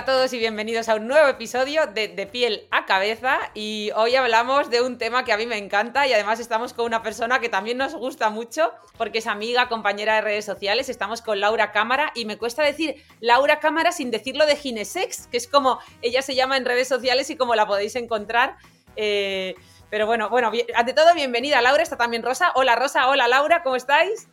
[0.00, 4.16] A todos y bienvenidos a un nuevo episodio de De piel a cabeza y hoy
[4.16, 7.38] hablamos de un tema que a mí me encanta y además estamos con una persona
[7.38, 11.70] que también nos gusta mucho porque es amiga, compañera de redes sociales, estamos con Laura
[11.70, 16.22] Cámara y me cuesta decir Laura Cámara sin decirlo de Ginesex, que es como ella
[16.22, 18.56] se llama en redes sociales y como la podéis encontrar.
[18.96, 19.54] Eh,
[19.90, 22.52] pero bueno, bueno, ante todo, bienvenida Laura, está también Rosa.
[22.54, 24.28] Hola Rosa, hola Laura, ¿cómo estáis?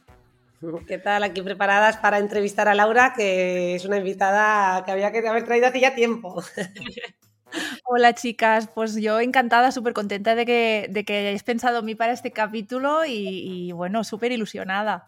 [0.87, 1.23] ¿Qué tal?
[1.23, 5.67] Aquí preparadas para entrevistar a Laura, que es una invitada que había que haber traído
[5.67, 6.43] hace ya tiempo.
[7.85, 11.95] Hola chicas, pues yo encantada, súper contenta de que, de que hayáis pensado en mí
[11.95, 15.07] para este capítulo y, y bueno, súper ilusionada.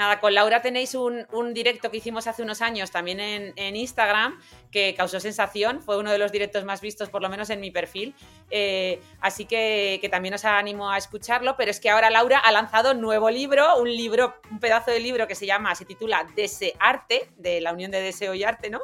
[0.00, 4.94] Nada, con Laura tenéis un, directo que hicimos hace unos años también en, Instagram que
[4.94, 8.14] causó sensación, fue uno de los directos más vistos por lo menos en mi perfil,
[8.50, 12.92] eh, así que, también os animo a escucharlo, pero es que ahora Laura ha lanzado
[12.92, 17.28] un nuevo libro, un libro, un pedazo de libro que se llama, se titula Desearte,
[17.36, 18.80] de la unión de deseo y arte, ¿no?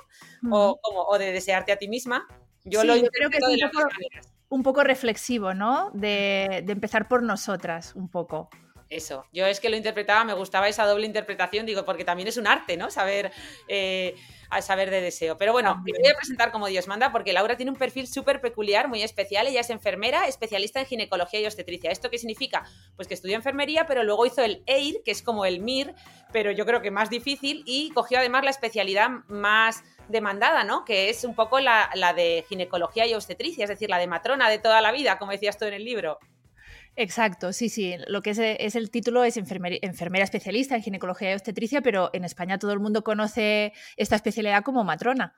[0.50, 2.28] o, como, de desearte a ti misma.
[2.64, 3.88] Yo lo creo que es un poco,
[4.50, 5.90] un poco, reflexivo, ¿no?
[5.94, 8.50] De, de empezar por nosotras, un poco.
[8.88, 12.36] Eso, yo es que lo interpretaba, me gustaba esa doble interpretación, digo, porque también es
[12.36, 12.88] un arte, ¿no?
[12.88, 13.32] Saber,
[13.66, 14.14] eh,
[14.60, 15.36] saber de deseo.
[15.36, 18.40] Pero bueno, me voy a presentar como Dios manda, porque Laura tiene un perfil súper
[18.40, 19.48] peculiar, muy especial.
[19.48, 21.90] Ella es enfermera, especialista en ginecología y obstetricia.
[21.90, 22.64] ¿Esto qué significa?
[22.94, 25.92] Pues que estudió enfermería, pero luego hizo el EIR, que es como el MIR,
[26.32, 30.84] pero yo creo que más difícil, y cogió además la especialidad más demandada, ¿no?
[30.84, 34.48] Que es un poco la, la de ginecología y obstetricia, es decir, la de matrona
[34.48, 36.20] de toda la vida, como decías tú en el libro.
[36.96, 37.94] Exacto, sí, sí.
[38.08, 42.58] Lo que es, el título es enfermera, especialista en ginecología y obstetricia, pero en España
[42.58, 45.34] todo el mundo conoce esta especialidad como matrona.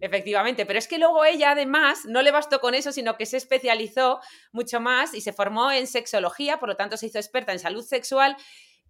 [0.00, 3.36] Efectivamente, pero es que luego ella además no le bastó con eso, sino que se
[3.36, 4.20] especializó
[4.50, 7.84] mucho más y se formó en sexología, por lo tanto se hizo experta en salud
[7.84, 8.36] sexual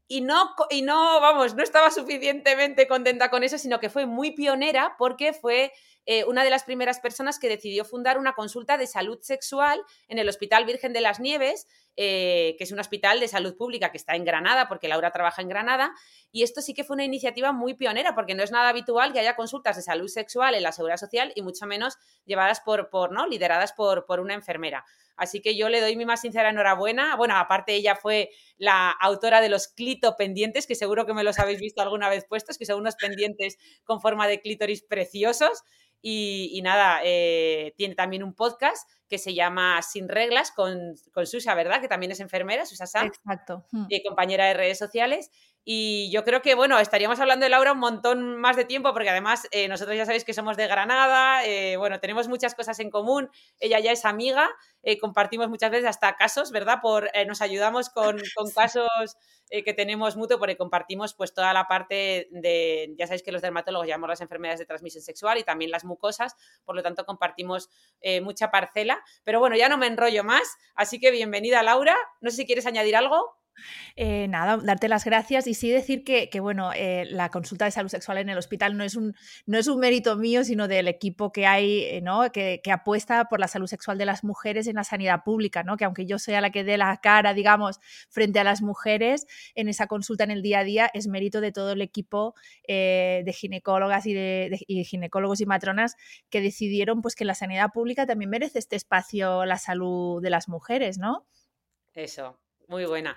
[0.09, 4.33] y no, y no, vamos, no estaba suficientemente contenta con eso, sino que fue muy
[4.33, 5.73] pionera porque fue
[6.05, 10.19] eh, una de las primeras personas que decidió fundar una consulta de salud sexual en
[10.19, 11.67] el Hospital Virgen de las Nieves,
[11.97, 15.43] eh, que es un hospital de salud pública que está en Granada, porque Laura trabaja
[15.43, 15.93] en Granada,
[16.31, 19.21] y esto sí que fue una iniciativa muy pionera, porque no es nada habitual que
[19.21, 23.27] haya consultas de salud sexual en la seguridad social y mucho menos llevadas por, ¿no?
[23.27, 24.85] lideradas por, por una enfermera.
[25.17, 27.17] Así que yo le doy mi más sincera enhorabuena.
[27.17, 31.39] Bueno, aparte ella fue la autora de los clito pendientes, que seguro que me los
[31.39, 35.63] habéis visto alguna vez puestos, que son unos pendientes con forma de clítoris preciosos.
[36.05, 41.55] Y, nada, eh, tiene también un podcast que se llama Sin Reglas con, con Susa,
[41.55, 41.83] ¿verdad?
[41.83, 43.09] Que también es enfermera, Susa Sam.
[43.09, 43.67] Exacto.
[43.91, 44.03] Y hmm.
[44.09, 45.31] compañera de redes sociales.
[45.65, 49.11] Y yo creo que, bueno, estaríamos hablando de Laura un montón más de tiempo, porque
[49.11, 52.91] además eh, nosotros ya sabéis que somos de Granada, eh, bueno, tenemos muchas cosas en
[52.91, 53.31] común,
[53.61, 54.51] ella ya es amiga,
[55.01, 56.79] compartimos muchas veces hasta casos, ¿verdad?
[56.83, 59.17] Por, nos ayudamos con, con casos
[59.55, 63.43] eh, que tenemos mutuo porque compartimos pues toda la parte de, ya sabéis que los
[63.43, 67.69] dermatólogos llamamos las enfermedades de transmisión sexual y también las mucosas, por lo tanto compartimos
[68.01, 69.05] eh, mucha parcela.
[69.25, 71.95] Pero bueno, ya no me enrollo más, así que bienvenida Laura.
[72.23, 73.42] No sé si quieres añadir algo.
[73.97, 77.89] Eh, nada, darte las gracias y sí decir que, bueno, eh, la consulta de salud
[77.89, 79.15] sexual en el hospital no es, un,
[79.47, 82.31] no es un mérito mío, sino del equipo que hay, eh, ¿no?
[82.33, 85.77] Que, apuesta por la salud sexual de las mujeres en la sanidad pública, ¿no?
[85.77, 89.69] Que aunque yo sea la que dé la cara, digamos, frente a las mujeres en
[89.69, 92.35] esa consulta en el día a día, es mérito de todo el equipo
[92.67, 95.97] de ginecólogas y de, ginecólogos y matronas
[96.31, 100.49] que decidieron pues que la sanidad pública también merece este espacio, la salud de las
[100.49, 101.27] mujeres, ¿no?
[101.95, 102.42] Eso,
[102.73, 103.17] muy buena.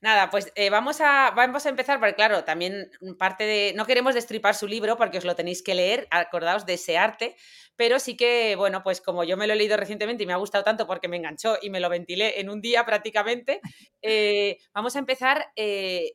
[0.00, 3.72] Nada, pues eh, vamos, a, vamos a empezar, porque claro, también parte de.
[3.74, 7.36] No queremos destripar su libro porque os lo tenéis que leer, acordaos de ese arte,
[7.76, 10.36] pero sí que, bueno, pues como yo me lo he leído recientemente y me ha
[10.36, 13.60] gustado tanto porque me enganchó y me lo ventilé en un día prácticamente,
[14.02, 15.46] eh, vamos a empezar.
[15.56, 16.12] Eh,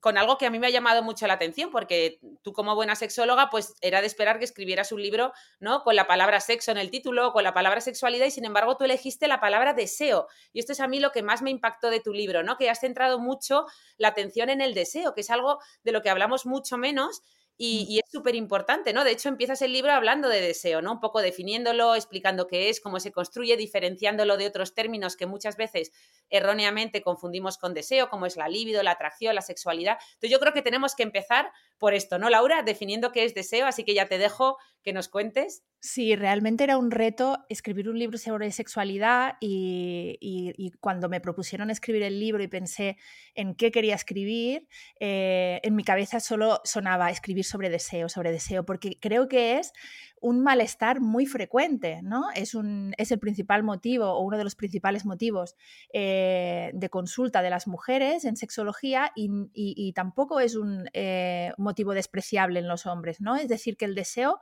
[0.00, 2.94] con algo que a mí me ha llamado mucho la atención, porque tú como buena
[2.94, 5.82] sexóloga, pues era de esperar que escribieras un libro, ¿no?
[5.82, 8.84] Con la palabra sexo en el título, con la palabra sexualidad, y sin embargo tú
[8.84, 10.28] elegiste la palabra deseo.
[10.52, 12.56] Y esto es a mí lo que más me impactó de tu libro, ¿no?
[12.56, 13.66] Que has centrado mucho
[13.96, 17.22] la atención en el deseo, que es algo de lo que hablamos mucho menos
[17.58, 17.90] y, Mm.
[17.92, 19.04] y es súper importante, ¿no?
[19.04, 20.92] De hecho, empiezas el libro hablando de deseo, ¿no?
[20.92, 25.56] Un poco definiéndolo, explicando qué es, cómo se construye, diferenciándolo de otros términos que muchas
[25.56, 25.92] veces
[26.30, 29.98] erróneamente confundimos con deseo, como es la libido, la atracción, la sexualidad.
[30.14, 32.62] Entonces, yo creo que tenemos que empezar por esto, ¿no, Laura?
[32.62, 35.64] Definiendo qué es deseo, así que ya te dejo que nos cuentes.
[35.80, 41.20] Sí, realmente era un reto escribir un libro sobre sexualidad y, y- y cuando me
[41.20, 42.96] propusieron escribir el libro y pensé
[43.34, 44.66] en qué quería escribir,
[45.00, 49.72] eh, en mi cabeza solo sonaba escribir sobre deseo, sobre deseo, porque creo que es
[50.20, 52.24] un malestar muy frecuente, ¿no?
[52.34, 55.56] Es, un, es el principal motivo o uno de los principales motivos
[55.92, 62.60] eh, de consulta de las mujeres en sexología y, tampoco es un eh, motivo despreciable
[62.60, 63.36] en los hombres, ¿no?
[63.36, 64.40] Es decir, que el deseo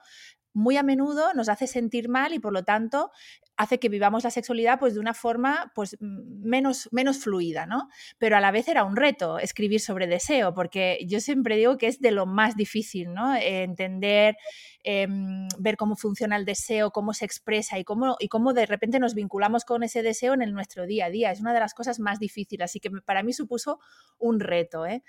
[0.52, 3.10] muy a menudo nos hace sentir mal y por lo tanto
[3.56, 7.88] hace que vivamos la sexualidad pues de una forma pues menos, menos fluida, ¿no?
[8.18, 11.86] Pero a la vez era un reto escribir sobre deseo, porque yo siempre digo que
[11.86, 13.34] es de lo más difícil, ¿no?
[13.34, 14.36] Eh, entender,
[14.84, 18.98] em, ver cómo funciona el deseo, cómo se expresa y cómo, y cómo de repente
[18.98, 21.30] nos vinculamos con ese deseo en nuestro día a día.
[21.32, 23.80] Es una de las cosas más difíciles, así que para mí supuso
[24.18, 25.02] un reto, ¿eh?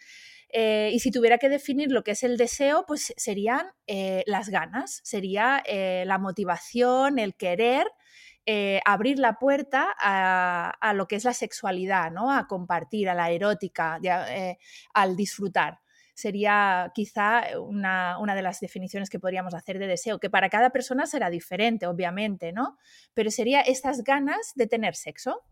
[0.50, 4.48] Eh, y si tuviera que definir lo que es el deseo, pues serían eh, las
[4.48, 7.88] ganas, sería la motivación, el querer
[8.50, 12.32] eh, abrir la puerta a, a lo que es la sexualidad, ¿no?
[12.32, 14.58] A compartir, a la erótica, eh,
[14.94, 15.82] al disfrutar.
[16.14, 20.70] Sería quizá una, una de las definiciones que podríamos hacer de deseo, que para cada
[20.70, 22.78] persona será diferente, obviamente, ¿no?
[23.14, 25.44] Pero sería estas ganas de tener sexo.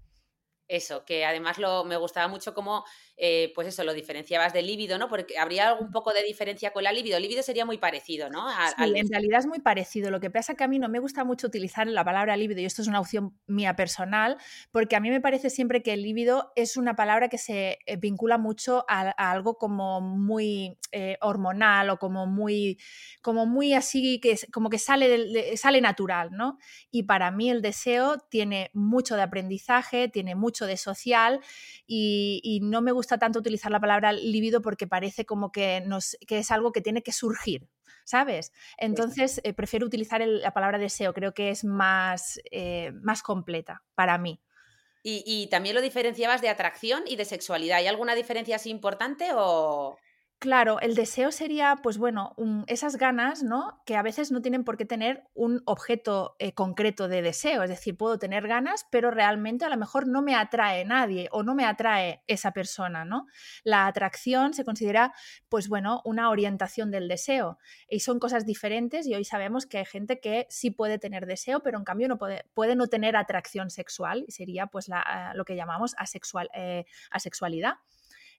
[0.68, 2.86] Eso, que además lo, me gustaba mucho cómo,
[3.18, 5.08] eh, pues eso, lo diferenciabas del líbido, ¿no?
[5.10, 7.18] Porque habría algún poco de diferencia con la libido.
[7.18, 8.50] El líbido sería muy parecido, ¿no?
[8.50, 10.10] A- Sí, al en realidad es muy parecido.
[10.10, 12.66] Lo que pasa que a mí no me gusta mucho utilizar la palabra líbido, y
[12.66, 14.38] esto es una opción mía personal,
[14.72, 17.98] porque a mí me parece siempre que el líbido es una palabra que se eh,
[17.98, 22.80] vincula mucho a, a algo como muy eh, hormonal o como muy,
[23.22, 26.58] como muy así, que es- como que sale, del- de- sale natural, ¿no?
[26.92, 31.42] Y para mí el deseo tiene mucho de aprendizaje, tiene mucho de social
[31.86, 36.16] y, y no me gusta tanto utilizar la palabra líbido porque parece como que, nos,
[36.25, 37.68] que es algo que tiene que surgir,
[38.06, 38.54] ¿sabes?
[38.78, 43.84] Entonces eh, prefiero utilizar el- la palabra deseo, creo que es más, eh, más completa
[43.96, 44.40] para mí.
[45.04, 47.78] Y, y también lo diferenciabas de atracción y de sexualidad.
[47.78, 50.02] ¿Hay alguna diferencia así importante o...?
[50.40, 52.36] Claro, el deseo sería, pues bueno,
[52.68, 53.82] esas ganas, ¿no?
[53.86, 57.64] Que a veces no tienen por qué tener un objeto eh, concreto de deseo.
[57.64, 61.42] Es decir, puedo tener ganas, pero realmente a lo mejor no me atrae nadie o
[61.42, 63.26] no me atrae esa persona, ¿no?
[63.64, 65.14] La atracción se considera,
[65.50, 67.58] pues bueno, una orientación del deseo.
[67.90, 71.62] Y son cosas diferentes y hoy sabemos que hay gente que sí puede tener deseo,
[71.64, 75.46] pero en cambio no puede, puede no tener atracción sexual y sería pues la, lo
[75.46, 77.76] que llamamos asexual, eh, asexualidad.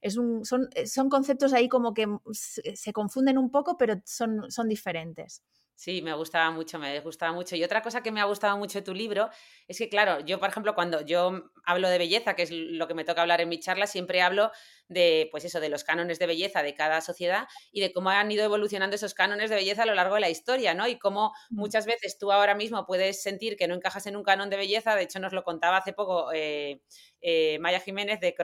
[0.00, 4.50] Es un, son, eh, son conceptos ahí como que se, confunden un poco, pero son,
[4.50, 5.42] son diferentes.
[5.78, 7.54] Sí, me gustaba mucho, me gustaba mucho.
[7.54, 9.28] Y otra cosa que me ha gustado mucho de tu libro
[9.68, 12.94] es que, claro, yo, por ejemplo, cuando yo hablo de belleza, que es lo que
[12.94, 14.50] me toca hablar en mi charla, siempre hablo
[14.88, 18.30] de, pues eso, de los cánones de belleza de cada sociedad y de cómo han
[18.32, 20.88] ido evolucionando esos cánones de belleza a lo largo de la historia, ¿no?
[20.88, 24.48] Y cómo muchas veces tú ahora mismo puedes sentir que no encajas en un canon
[24.48, 24.96] de belleza.
[24.96, 26.80] De hecho, nos lo contaba hace poco eh,
[27.20, 28.34] eh, Maya Jiménez de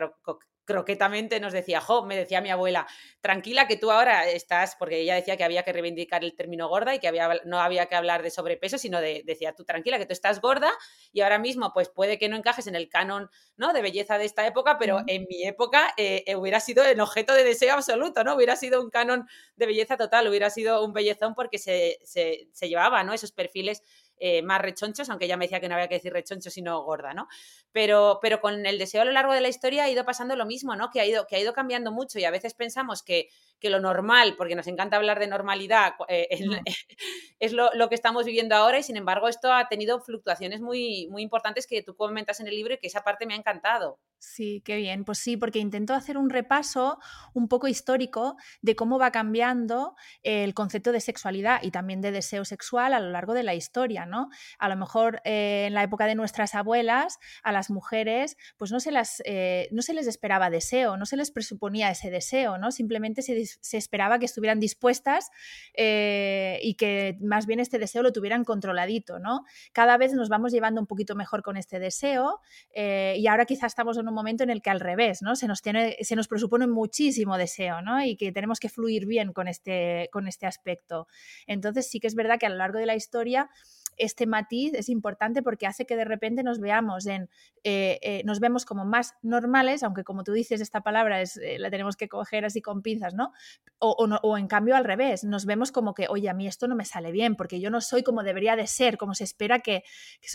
[0.72, 2.86] croquetamente nos decía, jo, me decía mi abuela,
[3.20, 6.94] tranquila que tú ahora estás, porque ella decía que había que reivindicar el término gorda
[6.94, 10.06] y que había, no había que hablar de sobrepeso, sino de, decía, tú tranquila que
[10.06, 10.72] tú estás gorda
[11.12, 13.74] y ahora mismo pues puede que no encajes en el canon ¿no?
[13.74, 17.44] de belleza de esta época, pero en mi época eh, hubiera sido el objeto de
[17.44, 18.34] deseo absoluto, ¿no?
[18.34, 22.68] Hubiera sido un canon de belleza total, hubiera sido un bellezón porque se, se, se
[22.70, 23.12] llevaba, ¿no?
[23.12, 23.82] Esos perfiles
[24.24, 27.12] eh, más rechonchos, aunque ella me decía que no había que decir rechoncho, sino gorda,
[27.12, 27.26] ¿no?
[27.72, 30.46] Pero, pero con el deseo a lo largo de la historia ha ido pasando lo
[30.46, 30.90] mismo, ¿no?
[30.90, 33.80] Que ha ido, que ha ido cambiando mucho y a veces pensamos que, que lo
[33.80, 36.64] normal, porque nos encanta hablar de normalidad, eh, es, Mm.
[37.40, 41.08] es lo, lo, que estamos viviendo ahora y sin embargo esto ha tenido fluctuaciones muy,
[41.10, 43.98] muy importantes que tú comentas en el libro y que esa parte me ha encantado.
[44.18, 45.04] Sí, qué bien.
[45.04, 46.98] Pues sí, porque intento hacer un repaso
[47.34, 52.44] un poco histórico de cómo va cambiando el concepto de sexualidad y también de deseo
[52.44, 54.11] sexual a lo largo de la historia, ¿no?
[54.58, 58.80] A lo mejor eh, en la época de nuestras abuelas, a las mujeres, pues no
[58.80, 62.70] se, las, eh, no se les esperaba deseo, no se les presuponía ese deseo, ¿no?
[62.70, 65.30] Simplemente se, se esperaba que estuvieran dispuestas
[65.74, 69.44] eh, y que más bien este deseo lo tuvieran controladito, ¿no?
[69.72, 72.40] Cada vez nos vamos llevando un poquito mejor con este deseo
[72.74, 75.36] y ahora quizás estamos en un momento en el que al revés, ¿no?
[75.36, 78.02] Se nos, tiene, se nos presupone muchísimo deseo, ¿no?
[78.04, 81.06] Y que tenemos que fluir bien con este, con este aspecto.
[81.46, 83.50] Entonces sí que es verdad que a lo largo de la historia
[83.96, 87.28] este matiz es importante porque hace que de repente nos veamos en,
[87.64, 91.58] eh, eh, nos vemos como más normales, aunque como tú dices, esta palabra es, eh,
[91.58, 93.32] la tenemos que coger así con pinzas, ¿no?
[93.78, 93.90] O,
[94.22, 96.84] o, en cambio al revés, nos vemos como que, oye, a mí esto no me
[96.84, 99.84] sale bien, porque yo no soy como debería de ser, como se espera que,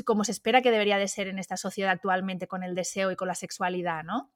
[0.06, 3.16] como se espera que debería de ser en esta sociedad actualmente con el deseo y
[3.16, 4.32] con la sexualidad, ¿no?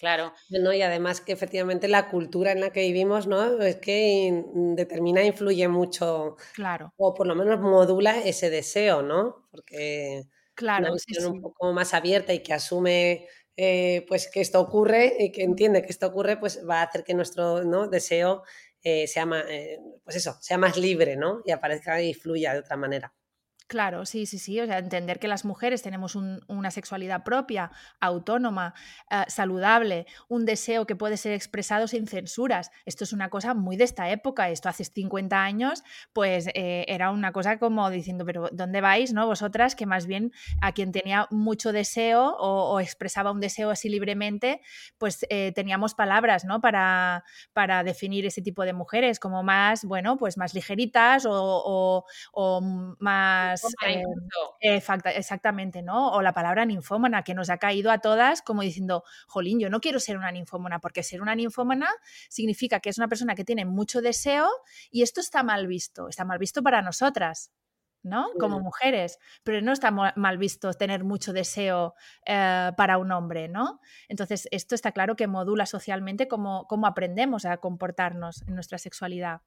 [0.00, 0.32] Claro.
[0.48, 0.72] ¿no?
[0.72, 3.60] Y además que efectivamente la cultura en la que vivimos, ¿no?
[3.60, 6.36] Es que determina, influye mucho.
[6.54, 6.94] Claro.
[6.96, 9.46] O por lo menos modula ese deseo, ¿no?
[9.50, 10.22] Porque
[10.54, 15.16] claro, una visión un poco más abierta y que asume eh, pues que esto ocurre
[15.18, 17.86] y que entiende que esto ocurre, pues va a hacer que nuestro ¿no?
[17.88, 18.42] deseo
[18.82, 21.42] eh, sea más, eh, pues eso, sea más libre, ¿no?
[21.44, 23.12] Y aparezca y fluya de otra manera.
[23.70, 24.60] Claro, sí, sí, sí.
[24.60, 28.74] O sea, entender que las mujeres tenemos una sexualidad propia, autónoma,
[29.08, 32.72] eh, saludable, un deseo que puede ser expresado sin censuras.
[32.84, 34.50] Esto es una cosa muy de esta época.
[34.50, 39.24] Esto hace 50 años, pues eh, era una cosa como diciendo, pero ¿dónde vais, no?
[39.28, 44.62] Vosotras, que más bien a quien tenía mucho deseo o, expresaba un deseo así libremente,
[44.98, 46.60] pues eh, teníamos palabras, ¿no?
[46.60, 47.22] Para,
[47.52, 52.04] para definir ese tipo de mujeres, como más, bueno, pues más ligeritas o
[52.98, 53.59] más
[54.60, 54.82] eh,
[55.14, 56.12] exactamente, ¿no?
[56.12, 59.80] O la palabra ninfómana, que nos ha caído a todas como diciendo, jolín, yo no
[59.80, 61.88] quiero ser una ninfómana, porque ser una ninfómana
[62.28, 64.48] significa que es una persona que tiene mucho deseo
[64.90, 67.52] y esto está mal visto, está mal visto para nosotras.
[68.02, 68.30] ¿no?
[68.38, 73.80] Como mujeres, pero no está mal visto tener mucho deseo eh, para un hombre, ¿no?
[74.08, 79.42] Entonces, esto está claro que modula socialmente cómo, cómo aprendemos a comportarnos en nuestra sexualidad.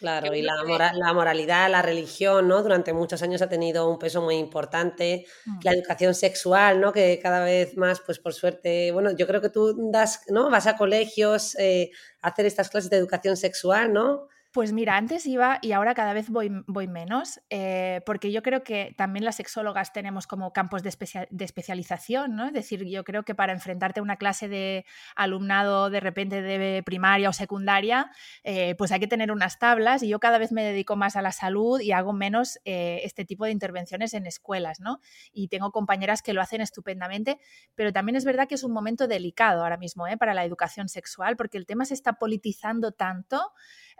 [0.00, 0.54] Claro, y la,
[0.94, 2.62] la, moralidad, la religión, ¿no?
[2.62, 5.26] Durante muchos años ha tenido un peso muy importante.
[5.44, 5.58] Mm.
[5.62, 6.90] La educación sexual, ¿no?
[6.90, 10.48] Que cada vez más, pues por suerte, bueno, yo creo que tú das, ¿no?
[10.48, 11.90] Vas a colegios eh,
[12.22, 14.29] a hacer estas clases de educación sexual, ¿no?
[14.52, 16.50] Pues mira, antes iba y ahora cada vez voy,
[16.88, 22.48] menos, eh, porque yo creo que también las sexólogas tenemos como campos de, especialización, ¿no?
[22.48, 26.82] Es decir, yo creo que para enfrentarte a una clase de alumnado de repente de
[26.82, 28.10] primaria o secundaria,
[28.42, 31.22] eh, pues hay que tener unas tablas y yo cada vez me dedico más a
[31.22, 34.98] la salud y hago menos eh, este tipo de intervenciones en escuelas, ¿no?
[35.32, 37.38] Y tengo compañeras que lo hacen estupendamente,
[37.76, 41.36] pero también es verdad que es un momento delicado ahora mismo para la educación sexual,
[41.36, 43.52] porque el tema se está politizando tanto.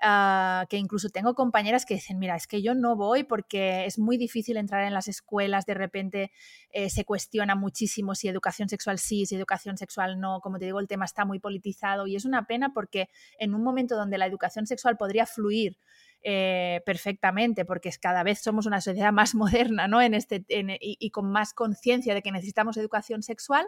[0.02, 3.98] Ah, que incluso tengo compañeras que dicen, mira, es que yo no voy porque es
[3.98, 6.32] muy difícil entrar en las escuelas, de repente
[6.70, 10.80] eh, se cuestiona muchísimo si educación sexual sí, si educación sexual no, como te digo,
[10.80, 14.24] el tema está muy politizado y es una pena porque en un momento donde la
[14.24, 15.76] educación sexual podría fluir
[16.22, 20.00] eh, perfectamente, porque cada vez somos una sociedad más moderna ¿no?
[20.00, 23.66] en este, y, con más conciencia de que necesitamos educación sexual,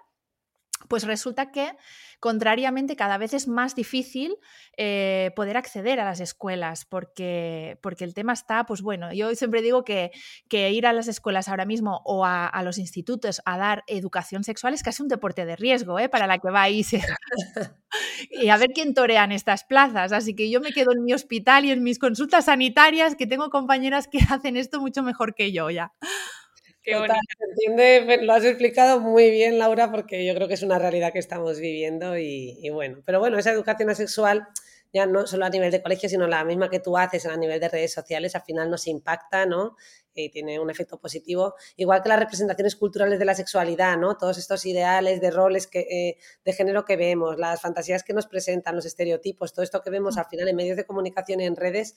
[0.88, 1.76] pues resulta que,
[2.20, 4.36] contrariamente, cada vez es más difícil
[4.76, 9.62] eh, poder acceder a las escuelas, porque, porque el tema está, pues bueno, yo siempre
[9.62, 10.10] digo que,
[10.48, 14.74] que ir a las escuelas ahora mismo o a, los institutos a dar educación sexual
[14.74, 16.08] es casi un deporte de riesgo ¿eh?
[16.08, 16.82] para la que va ahí.
[18.30, 20.12] y a ver quién torean estas plazas.
[20.12, 23.50] Así que yo me quedo en mi hospital y en mis consultas sanitarias, que tengo
[23.50, 25.92] compañeras que hacen esto mucho mejor que yo ya.
[26.84, 26.94] Qué
[27.38, 31.20] entiende, lo has explicado muy bien, Laura, porque yo creo que es una realidad que
[31.20, 34.48] estamos viviendo y, y, bueno, pero bueno, esa educación asexual
[34.92, 37.60] ya no solo a nivel de colegio, sino la misma que tú haces a nivel
[37.60, 39.76] de redes sociales, al final nos impacta, ¿no?
[40.14, 44.16] Tiene un efecto positivo, igual que las representaciones culturales de la sexualidad, ¿no?
[44.16, 48.26] Todos estos ideales de roles que, eh, de género que vemos, las fantasías que nos
[48.26, 51.56] presentan, los estereotipos, todo esto que vemos al final en medios de comunicación y en
[51.56, 51.94] redes,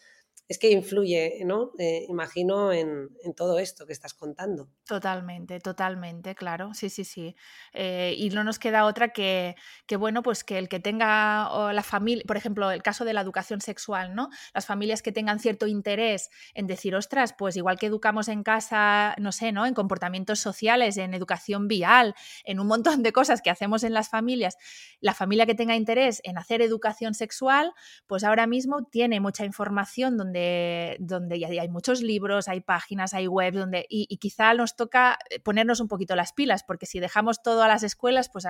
[0.48, 1.72] es que influye, ¿no?
[1.79, 4.69] Eh, imagino en, todo esto que estás contando.
[4.86, 7.36] Totalmente, totalmente, claro, sí, sí, sí.
[7.74, 9.55] Eh, y no nos queda otra que,
[9.88, 13.22] que, bueno, pues que el que tenga la familia, por ejemplo, el caso de la
[13.22, 14.29] educación sexual, ¿no?
[14.53, 19.15] Las familias que tengan cierto interés en decir, ostras, pues igual que educar en casa,
[19.17, 19.65] no sé, ¿no?
[19.65, 24.09] En comportamientos sociales, en educación vial, en un montón de cosas que hacemos en las
[24.09, 24.57] familias.
[25.00, 27.74] La familia que tenga interés en hacer educación sexual,
[28.05, 33.27] pues ahora mismo tiene mucha información donde, donde ya hay muchos libros, hay páginas, hay
[33.27, 37.41] webs, donde, y, quizá nos toca eh, ponernos un poquito las pilas, porque si dejamos
[37.41, 38.45] todo a las escuelas, pues,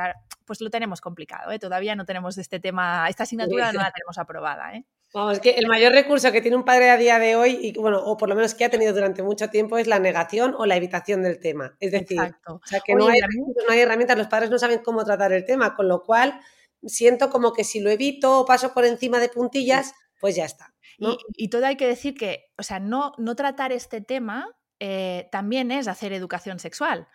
[0.45, 1.59] pues lo tenemos complicado, ¿eh?
[1.59, 4.85] Todavía no tenemos este tema, esta asignatura no la tenemos aprobada, ¿eh?
[5.13, 8.00] Vamos, que el mayor recurso que tiene un padre a día de hoy, y bueno,
[8.03, 10.75] o por lo menos que ha tenido durante mucho tiempo, es la negación o la
[10.75, 11.75] evitación del tema.
[11.79, 15.05] Es decir, o sea, que no, hay, no hay herramientas, los padres no saben cómo
[15.05, 16.41] tratar el tema, con lo cual
[16.83, 20.74] siento como que si lo evito o paso por encima de puntillas, pues ya está.
[20.97, 25.71] Y, todo hay que decir que, o sea, no, no tratar este tema eh, también
[25.71, 27.07] es hacer educación sexual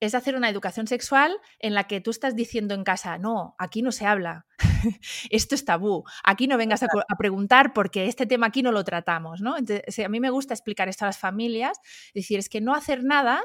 [0.00, 3.82] es hacer una educación sexual en la que tú estás diciendo en casa, no, aquí
[3.82, 4.46] no se habla,
[5.30, 6.86] esto es tabú, aquí no vengas a,
[7.18, 9.56] preguntar porque este tema aquí no lo tratamos, ¿no?
[9.56, 11.78] Entonces, a mí me gusta explicar esto a las familias,
[12.14, 13.42] decir, es que no hacer nada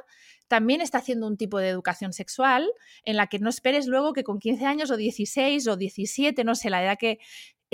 [0.47, 2.69] también está haciendo un tipo de educación sexual
[3.05, 6.53] en la que no esperes luego que con 15 años o 16 o 17, no
[6.53, 7.17] sé, la edad que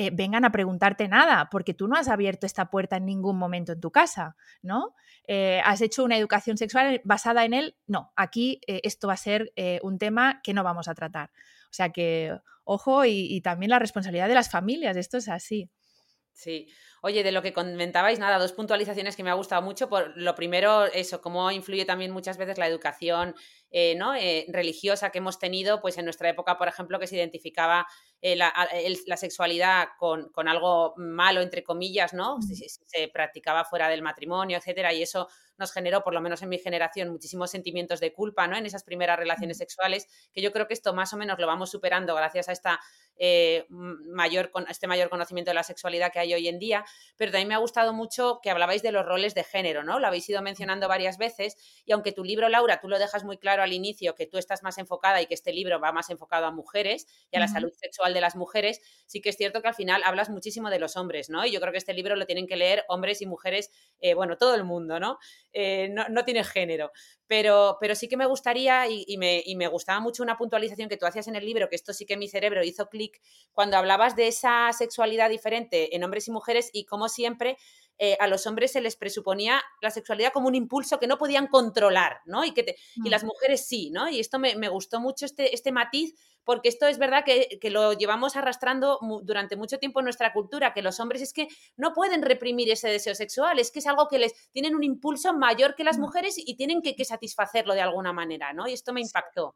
[0.02, 3.74] eh, vengan a preguntarte nada, porque tú no has abierto esta puerta en ningún momento
[3.74, 4.96] en tu casa, ¿no?
[5.28, 9.18] Eh, has hecho una educación sexual basada en él, no, aquí eh, esto va a
[9.18, 9.52] ser
[9.82, 11.32] un tema que no vamos a tratar.
[11.66, 15.70] O sea que, ojo, y también la responsabilidad de las familias, esto es así.
[16.40, 16.70] Sí.
[17.02, 19.90] Oye, de lo que comentabais, nada, dos puntualizaciones que me ha gustado mucho.
[19.90, 23.36] Por lo primero, eso, cómo influye también muchas veces la educación
[23.72, 24.16] eh, ¿no?
[24.16, 27.86] Eh, religiosa que hemos tenido, pues en nuestra época, por ejemplo, que se identificaba
[28.20, 28.52] eh, la,
[29.16, 32.42] sexualidad con, algo malo, entre comillas, ¿no?
[32.42, 36.50] Si, se practicaba fuera del matrimonio, etcétera, y eso nos generó, por lo menos en
[36.50, 38.58] mi generación, muchísimos sentimientos de culpa, ¿no?
[38.58, 41.70] En esas primeras relaciones sexuales, que yo creo que esto más o menos lo vamos
[41.70, 42.80] superando gracias a esta
[43.60, 46.86] mayor, este mayor conocimiento de la sexualidad que hay hoy en día,
[47.18, 50.00] pero también me ha gustado mucho que hablabais de los roles de género, ¿no?
[50.00, 53.38] Lo habéis ido mencionando varias veces, y aunque tu libro, Laura, tú lo dejas muy
[53.38, 56.46] claro al inicio que tú estás más enfocada y que este libro va más enfocado
[56.46, 59.68] a mujeres y a la salud sexual de las mujeres, sí que es cierto que
[59.68, 61.46] al final hablas muchísimo de los hombres, ¿no?
[61.46, 64.38] Y yo creo que este libro lo tienen que leer hombres y mujeres, eh, bueno,
[64.38, 65.20] todo el mundo, ¿no?
[65.54, 66.26] Eh, ¿no?
[66.26, 66.92] tiene género.
[67.28, 70.98] Pero, pero sí que me gustaría y, me, y me gustaba mucho una puntualización que
[70.98, 73.22] tú hacías en el libro, que esto sí que mi cerebro hizo clic
[73.54, 77.58] cuando hablabas de esa sexualidad diferente en hombres y mujeres y como siempre
[78.02, 81.48] eh, a los hombres se les presuponía la sexualidad como un impulso que no podían
[81.48, 82.46] controlar, ¿no?
[82.46, 83.08] Y, que y mm.
[83.08, 84.10] las mujeres sí, ¿no?
[84.10, 86.16] Y esto me, gustó mucho este, este matiz,
[86.46, 90.82] porque esto es verdad que, lo llevamos arrastrando durante mucho tiempo en nuestra cultura, que
[90.82, 94.18] los hombres es que no pueden reprimir ese deseo sexual, es que es algo que
[94.18, 96.02] les tienen un impulso mayor que las mm.
[96.02, 98.66] mujeres y tienen que, que satisfacerlo de alguna manera, ¿no?
[98.66, 99.56] Y esto me impactó.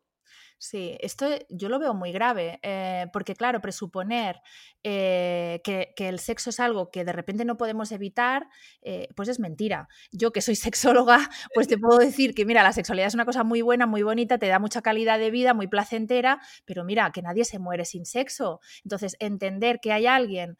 [0.57, 4.41] Sí, esto yo lo veo muy grave, eh, porque claro, presuponer
[4.81, 8.47] eh, que, el sexo es algo que de repente no podemos evitar,
[8.81, 9.89] eh, pues es mentira.
[10.13, 13.43] Yo que soy sexóloga, pues te puedo decir que mira, la sexualidad es una cosa
[13.43, 17.21] muy buena, muy bonita, te da mucha calidad de vida, muy placentera, pero mira, que
[17.21, 18.61] nadie se muere sin sexo.
[18.85, 20.57] Entonces, entender que hay alguien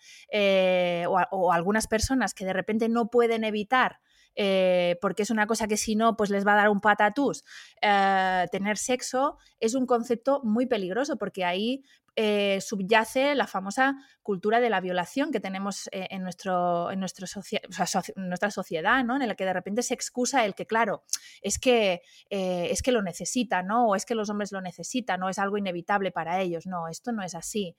[1.09, 3.99] o algunas personas que de repente no pueden evitar
[4.35, 7.43] eh, porque es una cosa que si no, pues les va a dar un patatús.
[7.81, 11.83] Eh, tener sexo es un concepto muy peligroso porque ahí
[12.15, 19.03] eh, subyace la famosa cultura de la violación que tenemos en, nuestro, en nuestra sociedad,
[19.03, 19.19] ¿no?
[19.19, 21.03] en la que de repente se excusa el que, claro,
[21.41, 23.87] es que, es que lo necesitan, ¿no?
[23.87, 26.67] o es que los hombres lo necesitan, no es algo inevitable para ellos.
[26.67, 27.75] No, esto no es así.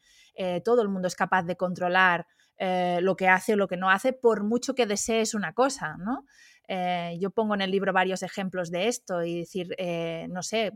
[0.65, 2.27] todo el mundo es capaz de controlar
[2.59, 5.97] eh, lo que hace o lo que no hace, por mucho que desees una cosa,
[5.99, 6.27] ¿no?
[6.69, 10.73] Eh, yo pongo en el libro varios ejemplos de esto y decir, eh, no sé,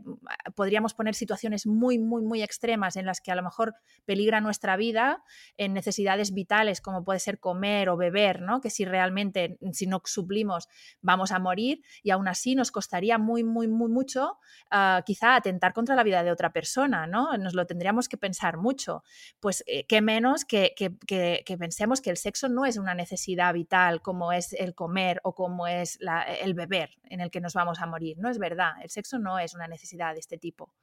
[0.55, 3.75] podríamos poner situaciones muy, muy, muy extremas en las que a lo mejor
[4.05, 5.23] peligra nuestra vida
[5.57, 8.61] en necesidades vitales como puede ser comer o beber, ¿no?
[8.61, 10.67] Que si realmente, si no suplimos,
[11.01, 14.37] vamos a morir y aún así nos costaría muy, muy, muy mucho
[14.69, 17.35] ah, quizá atentar contra la vida de otra persona, ¿no?
[17.37, 19.03] Nos lo tendríamos que pensar mucho.
[19.39, 24.31] Pues qué menos que, que pensemos que el sexo no es una necesidad vital como
[24.31, 25.99] es el comer o como es es
[26.41, 28.17] el beber en el que nos vamos a morir.
[28.19, 30.73] No es verdad, el sexo no es una necesidad de este tipo.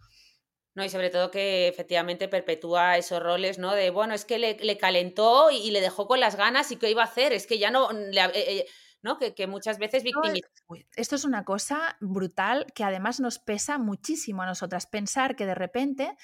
[0.77, 3.73] No, y sobre todo que efectivamente perpetúa esos roles, ¿no?
[3.73, 7.01] De, bueno, es que le, calentó y, le dejó con las ganas y qué iba
[7.01, 7.91] a hacer, es que ya no...
[7.91, 8.67] Eh, eh,
[9.03, 9.19] ¿no?
[9.19, 10.49] Que, muchas veces victimiza.
[10.97, 14.87] Esto es una cosa brutal que además nos pesa muchísimo a nosotras.
[14.87, 16.17] Pensar que de repente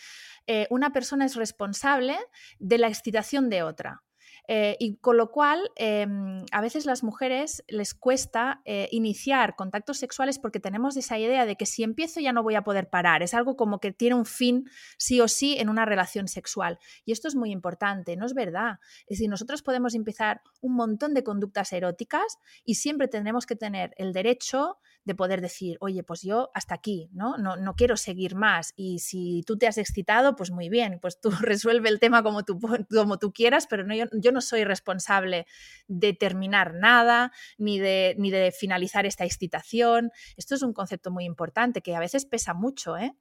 [0.46, 2.18] eh, una persona es responsable
[2.58, 4.02] de la excitación de otra.
[4.48, 9.98] Eh, y con lo cual, em, a veces las mujeres les cuesta eh, iniciar contactos
[9.98, 13.22] sexuales porque tenemos esa idea de que si empiezo ya no voy a poder parar.
[13.22, 16.78] Es algo como que tiene un fin sí o sí en una relación sexual.
[17.04, 18.78] Y esto es muy importante, no es verdad.
[19.02, 23.94] Es decir, nosotros podemos empezar un montón de conductas eróticas y siempre tendremos que tener
[23.96, 27.36] el derecho de poder decir, oye, pues yo hasta aquí, ¿no?
[27.36, 28.72] No, no quiero seguir más.
[28.76, 32.44] Y si tú te has excitado, pues muy bien, pues tú resuelve el tema como
[32.44, 32.58] tú,
[32.90, 35.46] como tú quieras, pero no, yo, no soy responsable
[35.88, 40.10] de terminar nada, ni de, ni de finalizar esta excitación.
[40.36, 43.14] Esto es un concepto muy importante que a veces pesa mucho, ¿eh?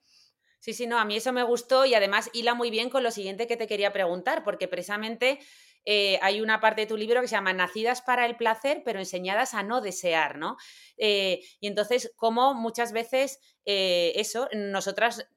[0.59, 3.09] Sí, sí, no, a mí eso me gustó y además hila muy bien con lo
[3.09, 5.39] siguiente que te quería preguntar, porque precisamente
[5.85, 8.99] eh, hay una parte de tu libro que se llama Nacidas para el placer, pero
[8.99, 10.57] enseñadas a no desear, ¿no?
[10.97, 15.27] Eh, y entonces, como muchas veces eh, eso, nosotras,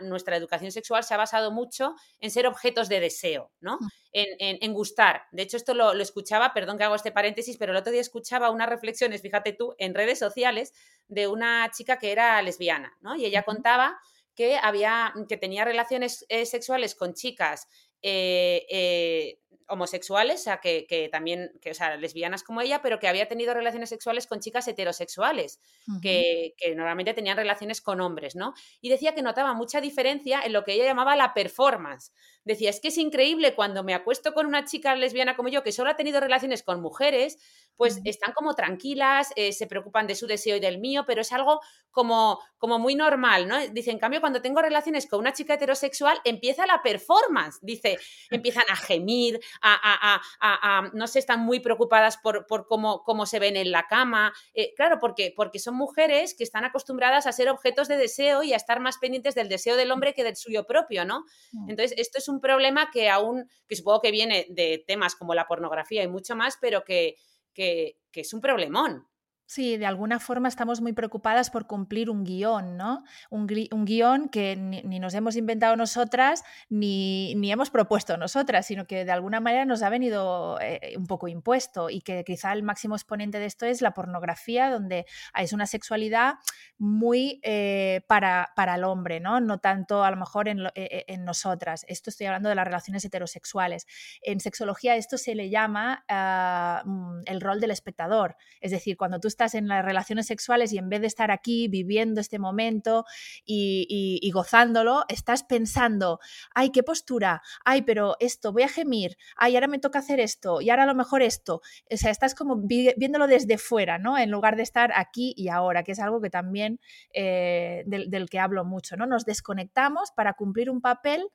[0.00, 3.78] nuestra educación sexual se ha basado mucho en ser objetos de deseo, ¿no?
[3.80, 3.88] Mm.
[4.14, 5.22] En, gustar.
[5.32, 8.50] De hecho, esto lo, escuchaba, perdón que hago este paréntesis, pero el otro día escuchaba
[8.50, 10.72] unas reflexiones, fíjate tú, en redes sociales
[11.08, 13.16] de una chica que era lesbiana, ¿no?
[13.16, 13.98] Y ella contaba
[14.34, 17.68] que había, que tenía relaciones sexuales con chicas
[18.02, 23.28] eh, homosexuales, o sea, que, también, que, o sea, lesbianas como ella, pero que había
[23.28, 25.60] tenido relaciones sexuales con chicas heterosexuales,
[26.00, 28.54] que, que, normalmente tenían relaciones con hombres, ¿no?
[28.80, 32.12] Y decía que notaba mucha diferencia en lo que ella llamaba la performance.
[32.44, 35.70] Decía, es que es increíble cuando me acuesto con una chica lesbiana como yo, que
[35.70, 37.38] solo ha tenido relaciones con mujeres,
[37.76, 41.32] pues están como tranquilas, eh, se preocupan de su deseo y del mío, pero es
[41.32, 43.58] algo como, como muy normal, ¿no?
[43.68, 47.58] Dice, en cambio, cuando tengo relaciones con una chica heterosexual, empieza la performance.
[47.62, 47.98] Dice,
[48.30, 53.56] empiezan a gemir, a, no sé, están muy preocupadas por, por cómo, cómo, se ven
[53.56, 54.32] en la cama.
[54.54, 58.52] Eh, claro, porque, porque son mujeres que están acostumbradas a ser objetos de deseo y
[58.52, 61.24] a estar más pendientes del deseo del hombre que del suyo propio, ¿no?
[61.52, 61.70] Mm.
[61.70, 65.46] Entonces, esto es un problema que aún, que supongo que viene de temas como la
[65.46, 67.16] pornografía y mucho más, pero que,
[67.52, 69.06] que, que es un problemón.
[69.52, 73.04] Sí, de alguna forma estamos muy preocupadas por cumplir un guion, ¿no?
[73.28, 79.12] Un, guion que ni, nos hemos inventado nosotras ni, hemos propuesto nosotras, sino que de
[79.12, 83.40] alguna manera nos ha venido eh, un poco impuesto y que quizá el máximo exponente
[83.40, 85.04] de esto es la pornografía, donde
[85.38, 86.36] es una sexualidad
[86.78, 89.38] muy eh, para, para, el hombre, ¿no?
[89.38, 91.84] No tanto a lo mejor en, eh, en, nosotras.
[91.88, 93.86] Esto estoy hablando de las relaciones heterosexuales.
[94.22, 99.20] En sexología esto se le llama ah, mm, el rol del espectador, es decir, cuando
[99.20, 103.04] tú estás en las relaciones sexuales y en vez de estar aquí viviendo este momento
[103.44, 106.20] y, gozándolo, estás pensando,
[106.54, 110.60] ay, qué postura, ay, pero esto, voy a gemir, ay, ahora me toca hacer esto
[110.60, 111.60] y ahora a lo mejor esto.
[111.90, 114.16] O sea, estás como viéndolo desde fuera, ¿no?
[114.18, 116.80] En lugar de estar aquí y ahora, que es algo que también
[117.12, 119.06] eh, del, del que hablo mucho, ¿no?
[119.06, 121.28] Nos desconectamos para cumplir un papel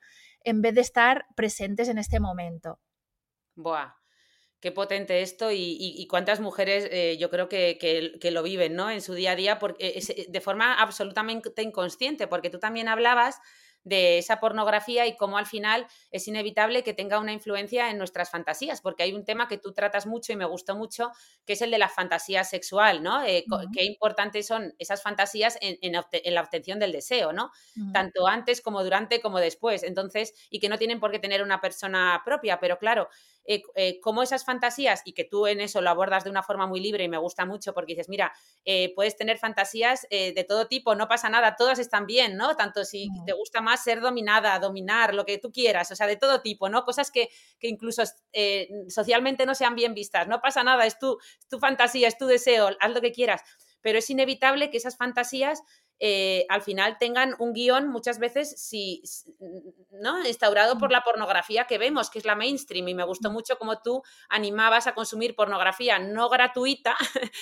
[0.44, 2.80] en vez de estar presentes en este momento.
[3.56, 3.92] Buah,
[4.60, 8.90] Qué potente esto y, cuántas mujeres eh, yo creo que, que, lo viven ¿no?
[8.90, 13.40] en su día a día porque, de forma absolutamente inconsciente, porque tú también hablabas
[13.88, 18.30] de esa pornografía y cómo al final es inevitable que tenga una influencia en nuestras
[18.30, 21.12] fantasías, porque hay un tema que tú tratas mucho y me gustó mucho,
[21.46, 23.24] que es el de la fantasía sexual, ¿no?
[23.24, 27.52] Eh, qué importantes son esas fantasías en, la obtención del deseo, ¿no?
[27.94, 29.84] Tanto antes como durante como después.
[29.84, 33.08] Entonces, y que no tienen por qué tener una persona propia, pero claro,
[33.50, 36.68] eh, eh, cómo esas fantasías, y que tú en eso lo abordas de una forma
[36.68, 38.34] muy libre y me gusta mucho porque dices, mira,
[38.66, 42.56] eh, puedes tener fantasías de todo tipo, no pasa nada, todas están bien, ¿no?
[42.58, 46.18] Tanto si te gusta más ser dominada, dominar, lo que tú quieras, o sea, de
[46.18, 46.84] todo tipo, ¿no?
[46.84, 47.30] Cosas que,
[47.62, 48.04] incluso
[48.90, 52.26] socialmente no sean bien vistas, no pasa nada, es tu, es tu fantasía, es tu
[52.26, 53.42] deseo, haz lo que quieras,
[53.82, 55.64] pero es inevitable que esas fantasías
[56.00, 59.02] eh, al final tengan un guion muchas veces si,
[59.92, 60.26] ¿no?
[60.26, 60.92] instaurado por mm.
[60.92, 62.88] la pornografía que vemos, que es la mainstream.
[62.88, 63.34] Y me gustó mm.
[63.34, 66.96] mucho como tú animabas a consumir pornografía no gratuita,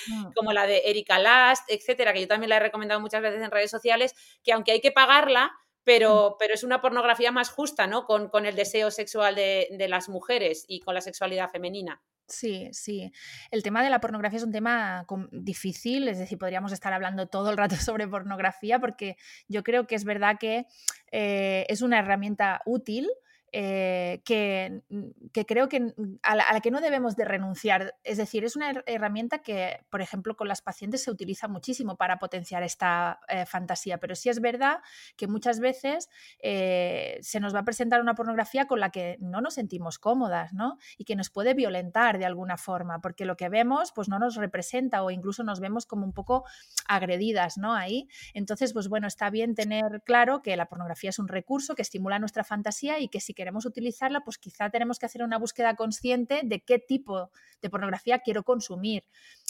[0.08, 0.32] mm.
[0.34, 3.50] como la de Erika Last, etcétera, que yo también la he recomendado muchas veces en
[3.50, 5.52] redes sociales, que aunque hay que pagarla,
[5.86, 8.04] pero, pero es una pornografía más justa, ¿no?
[8.04, 12.02] Con, el deseo sexual de las mujeres y con la sexualidad femenina.
[12.28, 13.12] Sí, sí.
[13.50, 17.50] El tema de la pornografía es un tema difícil, es decir, podríamos estar hablando todo
[17.50, 19.16] el rato sobre pornografía porque
[19.48, 20.66] yo creo que es verdad que
[21.12, 23.08] eh, es una herramienta útil,
[23.52, 27.94] eh, que, mm, que, creo que mm, a la, que no debemos de renunciar.
[28.02, 32.18] Es decir, es una herramienta que, por ejemplo, con las pacientes se utiliza muchísimo para
[32.18, 34.80] potenciar esta eh, fantasía, pero sí es verdad
[35.16, 36.08] que muchas veces
[36.40, 40.52] eh, se nos va a presentar una pornografía con la que no nos sentimos cómodas,
[40.52, 40.78] ¿no?
[40.98, 44.34] Y que nos puede violentar de alguna forma, porque lo que vemos pues no nos
[44.36, 46.44] representa o incluso nos vemos como un poco
[46.88, 47.74] agredidas, ¿no?
[47.74, 48.08] Ahí.
[48.34, 52.18] Entonces, pues bueno, está bien tener claro que la pornografía es un recurso que estimula
[52.18, 56.40] nuestra fantasía y que si queremos utilizarla, pues quizá tenemos que hacer una búsqueda consciente
[56.42, 57.30] de qué tipo
[57.62, 59.04] de pornografía quiero consumir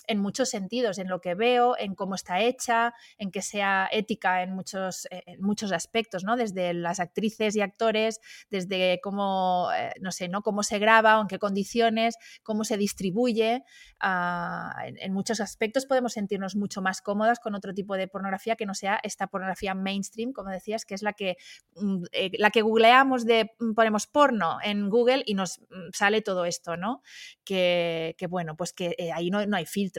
[0.06, 4.42] en muchos sentidos, en lo que veo, en cómo está hecha, en que sea ética
[4.42, 6.36] en muchos, eh, en muchos aspectos, ¿no?
[6.36, 10.42] Desde las actrices y actores, desde cómo, eh, no sé, ¿no?
[10.42, 13.64] Cómo se graba, en qué condiciones, cómo se distribuye.
[14.00, 18.66] Ah, en, muchos aspectos podemos sentirnos mucho más cómodas con otro tipo de pornografía que
[18.66, 21.36] no sea esta pornografía mainstream, como decías, que es la que,
[21.76, 26.22] mm, eh, la que googleamos de, mm, ponemos porno en Google y nos mm, sale
[26.22, 27.02] todo esto, ¿no?
[27.44, 29.95] Que, bueno, pues que ahí no, no hay filtro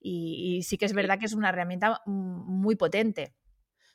[0.00, 3.34] y, sí que es verdad que es una herramienta muy potente.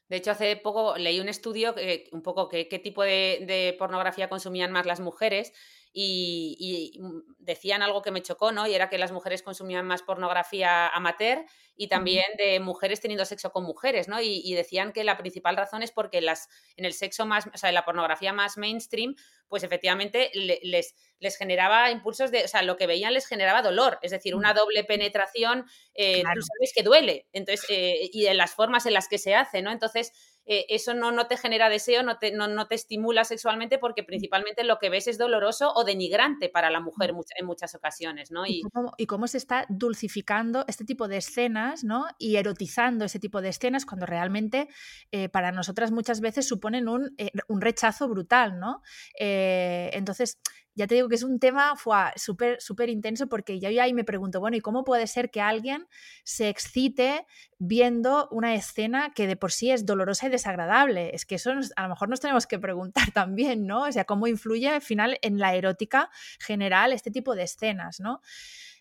[0.07, 1.73] De hecho, hace poco leí un estudio,
[2.11, 5.51] un poco qué tipo de, pornografía consumían más las mujeres
[5.97, 8.67] y, mm, decían algo que me chocó, ¿no?
[8.67, 11.45] Y era que las mujeres consumían más pornografía amateur
[11.77, 14.19] y también de mujeres teniendo sexo con mujeres, ¿no?
[14.21, 17.69] Y, decían que la principal razón es porque las, en el sexo más, o sea,
[17.69, 19.15] en la pornografía más mainstream,
[19.47, 23.99] pues efectivamente les, les generaba impulsos de, o sea, lo que veían les generaba dolor,
[24.01, 28.53] es decir, una doble penetración, eh, tú sabes que duele, entonces, eh, y en las
[28.53, 29.71] formas en las que se hace, ¿no?
[29.71, 30.13] Entonces,
[30.45, 34.63] eh, eso no, no, te genera deseo, no te, no, te, estimula sexualmente porque principalmente
[34.63, 38.45] lo que ves es doloroso o denigrante para la mujer en muchas ocasiones, ¿no?
[38.45, 38.61] Y,
[39.07, 42.05] cómo, se está dulcificando este tipo de escenas, ¿no?
[42.19, 44.67] Y erotizando ese tipo de escenas cuando realmente
[45.11, 48.81] eh, para nosotras muchas veces suponen un, eh, un rechazo brutal, ¿no?
[49.17, 50.39] entonces,
[50.75, 51.73] ya te digo que es un tema
[52.15, 55.87] súper súper intenso porque yo ahí me pregunto, bueno, ¿y cómo puede ser que alguien
[56.23, 57.25] se excite
[57.57, 61.15] viendo una escena que de por sí es dolorosa y desagradable?
[61.15, 63.83] Es que eso a lo mejor nos tenemos que preguntar también, ¿no?
[63.83, 66.09] O sea, ¿cómo influye al final en la erótica
[66.39, 68.21] general este tipo de escenas, ¿no?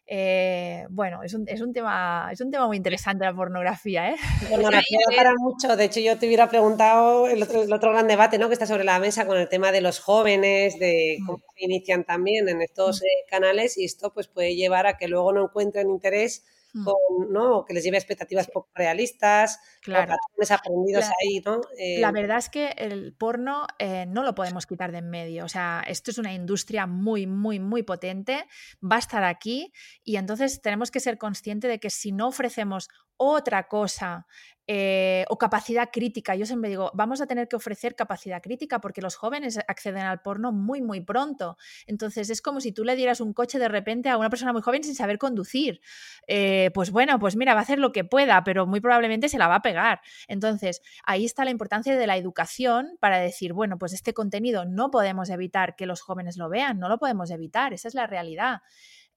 [0.07, 4.11] Eh, bueno, es un, es, un tema, es un tema muy interesante la pornografía.
[4.11, 4.17] ¿eh?
[4.51, 5.77] Pornografía para mucho.
[5.77, 8.49] De hecho, yo te hubiera preguntado el otro, el otro, gran debate ¿no?
[8.49, 12.05] que está sobre la mesa con el tema de los jóvenes, de cómo se inician
[12.05, 15.89] también en estos eh, canales y esto pues puede llevar a que luego no encuentren
[15.89, 17.59] interés ¿no?
[17.59, 20.13] O que les lleve a expectativas poco realistas, claro.
[20.13, 21.61] patrones aprendidos ahí, ¿no?
[22.01, 25.45] la eh, verdad es que el porno eh, no lo podemos quitar de en medio.
[25.45, 28.47] O sea, esto es una industria muy, muy, muy potente,
[28.83, 32.89] va a estar aquí y entonces tenemos que ser conscientes de que si no ofrecemos
[33.17, 34.27] otra cosa
[34.67, 36.35] eh, o capacidad crítica.
[36.35, 40.23] Yo siempre digo, vamos a tener que ofrecer capacidad crítica porque los jóvenes acceden al
[40.23, 41.59] porno muy, muy pronto.
[41.87, 44.63] Entonces es como si tú le dieras un coche de repente a una persona muy
[44.63, 45.83] joven sin saber conducir.
[46.27, 49.39] Eh, pues bueno, pues mira, va a hacer lo que pueda, pero muy probablemente se
[49.39, 50.01] la va a pegar.
[50.29, 54.91] Entonces ahí está la importancia de la educación para decir, bueno, pues este contenido no
[54.91, 58.63] podemos evitar que los jóvenes lo vean, no lo podemos evitar, esa es la realidad.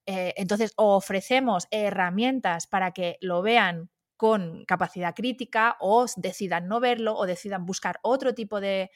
[0.06, 7.16] Eh, entonces, ofrecemos herramientas para que lo vean con capacidad crítica o decidan no verlo
[7.16, 8.90] o decidan buscar otro tipo de,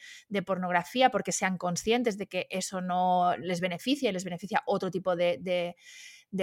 [0.44, 5.14] pornografía porque sean conscientes de que eso no les beneficia y les beneficia otro tipo
[5.16, 5.76] de,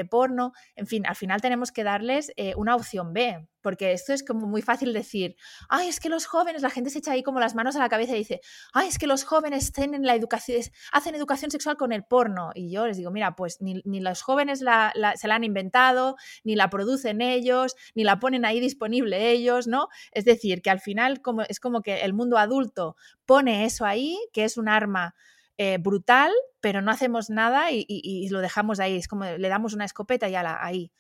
[0.06, 4.24] porno, en fin, al final tenemos que darles eh, una opción B, porque esto es
[4.24, 5.36] como muy fácil decir,
[5.68, 7.90] ay, es que los jóvenes, la gente se echa ahí como las manos a la
[7.90, 8.42] cabeza y dice,
[8.74, 12.52] ay, es que los jóvenes tienen la educación, hacen educación sexual con el porno.
[12.56, 16.70] Y yo les digo, mira, pues ni, los jóvenes se la han inventado, ni la
[16.70, 19.90] producen ellos, ni la ponen ahí disponible ellos, ¿no?
[20.12, 24.18] Es decir, que al final como, es como que el mundo adulto pone eso ahí,
[24.34, 25.16] que es un arma
[25.62, 28.96] eh, brutal, pero no hacemos nada y, lo dejamos ahí.
[28.96, 30.94] Es como le damos una escopeta y la ahí.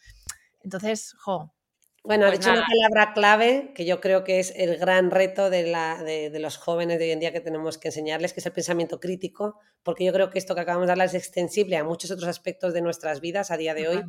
[0.59, 1.55] Entonces, jo.
[2.03, 5.63] Bueno, pues dicho una palabra clave que yo creo que es el gran reto de,
[5.63, 8.51] la, de, los jóvenes de hoy en día que tenemos que enseñarles, que es el
[8.51, 12.11] pensamiento crítico, porque yo creo que esto que acabamos de hablar es extensible a muchos
[12.11, 14.03] otros aspectos de nuestras vidas a día de hoy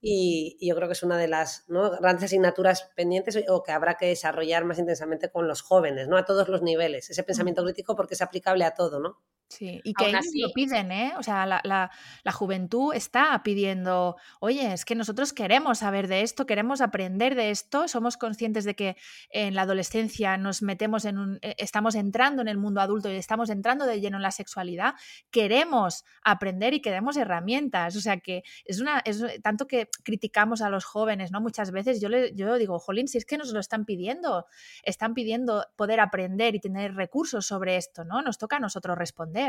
[0.00, 4.06] y, yo creo que es una de las grandes asignaturas pendientes o que habrá que
[4.06, 6.16] desarrollar más intensamente con los jóvenes, ¿no?
[6.16, 9.18] A todos los niveles, ese pensamiento crítico porque es aplicable a todo, ¿no?
[9.50, 11.12] Sí, y que ellos lo piden, ¿eh?
[11.18, 11.90] O sea, la, la,
[12.22, 17.50] la, juventud está pidiendo, oye, es que nosotros queremos saber de esto, queremos aprender de
[17.50, 18.96] esto, somos conscientes de que
[19.28, 23.16] en la adolescencia nos metemos en un, eh, estamos entrando en el mundo adulto y
[23.16, 24.94] estamos entrando de lleno en la sexualidad,
[25.32, 30.70] queremos aprender y queremos herramientas, o sea que es una, es tanto que criticamos a
[30.70, 31.40] los jóvenes, ¿no?
[31.40, 34.46] Muchas veces yo, le, yo digo, jolín, si es que nos lo están pidiendo,
[34.84, 38.22] están pidiendo poder aprender y tener recursos sobre esto, ¿no?
[38.22, 39.39] Nos toca a nosotros responder.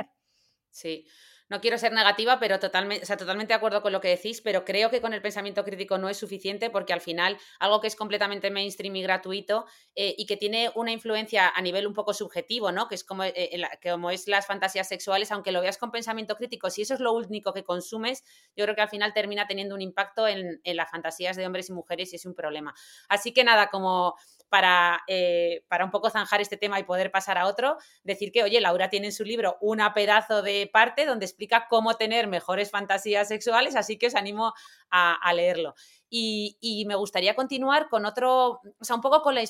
[0.69, 1.06] Sí.
[1.49, 4.63] No quiero ser negativa, pero totalmente, sea, totalmente de acuerdo con lo que decís, pero
[4.63, 7.97] creo que con el pensamiento crítico no es suficiente porque al final algo que es
[7.97, 12.71] completamente mainstream y gratuito eh, y que tiene una influencia a nivel un poco subjetivo,
[12.71, 12.88] ¿no?
[12.88, 16.69] Que es como, eh, como es las fantasías sexuales, aunque lo veas con pensamiento crítico,
[16.69, 18.23] si eso es lo único que consumes,
[18.56, 21.73] yo creo que al final termina teniendo un impacto en las fantasías de hombres y
[21.73, 22.73] mujeres y es un problema.
[23.10, 24.15] Así que nada, como
[24.51, 28.43] para, eh, para un poco zanjar este tema y poder pasar a otro, decir que,
[28.43, 32.69] oye, Laura tiene en su libro una pedazo de parte donde explica cómo tener mejores
[32.69, 34.53] fantasías sexuales, así que os animo
[34.89, 35.73] a, leerlo.
[36.09, 39.41] Y, me gustaría continuar con otro, o sea, un poco con la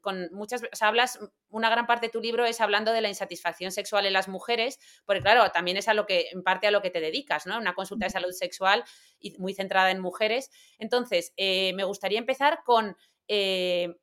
[0.00, 1.18] con muchas, o sea, hablas,
[1.50, 4.78] una gran parte de tu libro es hablando de la insatisfacción sexual en las mujeres,
[5.04, 7.58] porque claro, también es a lo que, en parte a lo que te dedicas, ¿no?
[7.58, 8.84] Una consulta de salud sexual
[9.20, 10.50] y muy centrada en mujeres.
[10.78, 12.96] Entonces, eh, me gustaría empezar con
[13.28, 13.96] eh,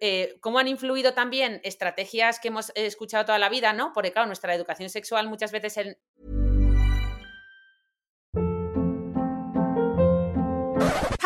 [0.00, 3.92] eh, cómo han influido también estrategias que hemos escuchado toda la vida, ¿no?
[3.92, 5.98] Porque, claro, nuestra educación sexual muchas veces en...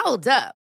[0.05, 0.63] Hold up.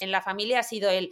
[0.00, 1.10] En la familia ha sido el,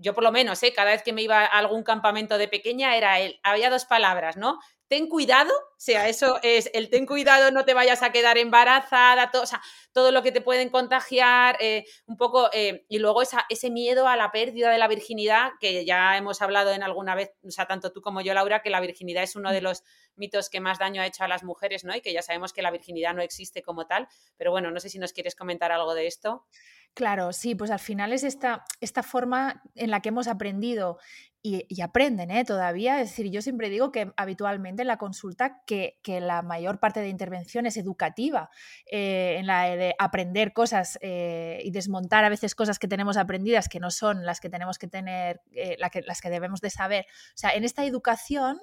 [0.00, 0.72] yo por lo menos, ¿eh?
[0.74, 4.36] cada vez que me iba a algún campamento de pequeña era el, había dos palabras,
[4.36, 4.58] ¿no?
[4.88, 9.30] Ten cuidado, o sea, eso es el ten cuidado, no te vayas a quedar embarazada,
[9.30, 13.22] todo, o sea, todo lo que te pueden contagiar, eh, un poco, eh, y luego
[13.22, 17.14] esa, ese miedo a la pérdida de la virginidad, que ya hemos hablado en alguna
[17.14, 19.84] vez, o sea, tanto tú como yo, Laura, que la virginidad es uno de los
[20.16, 21.94] mitos que más daño ha hecho a las mujeres, ¿no?
[21.94, 24.88] Y que ya sabemos que la virginidad no existe como tal, pero bueno, no sé
[24.88, 26.46] si nos quieres comentar algo de esto.
[26.94, 30.98] Claro, sí, pues al final es esta, esta forma en la que hemos aprendido
[31.46, 32.42] y, aprenden ¿eh?
[32.46, 33.02] todavía.
[33.02, 37.00] Es decir, yo siempre digo que habitualmente en la consulta que, que la mayor parte
[37.00, 38.48] de intervención es educativa,
[38.90, 43.68] eh, en la de aprender cosas eh, y desmontar a veces cosas que tenemos aprendidas
[43.68, 46.70] que no son las que tenemos que tener, eh, la que, las que debemos de
[46.70, 47.04] saber.
[47.10, 48.58] O sea, en esta educación,